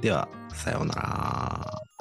[0.00, 1.95] では、さようなら。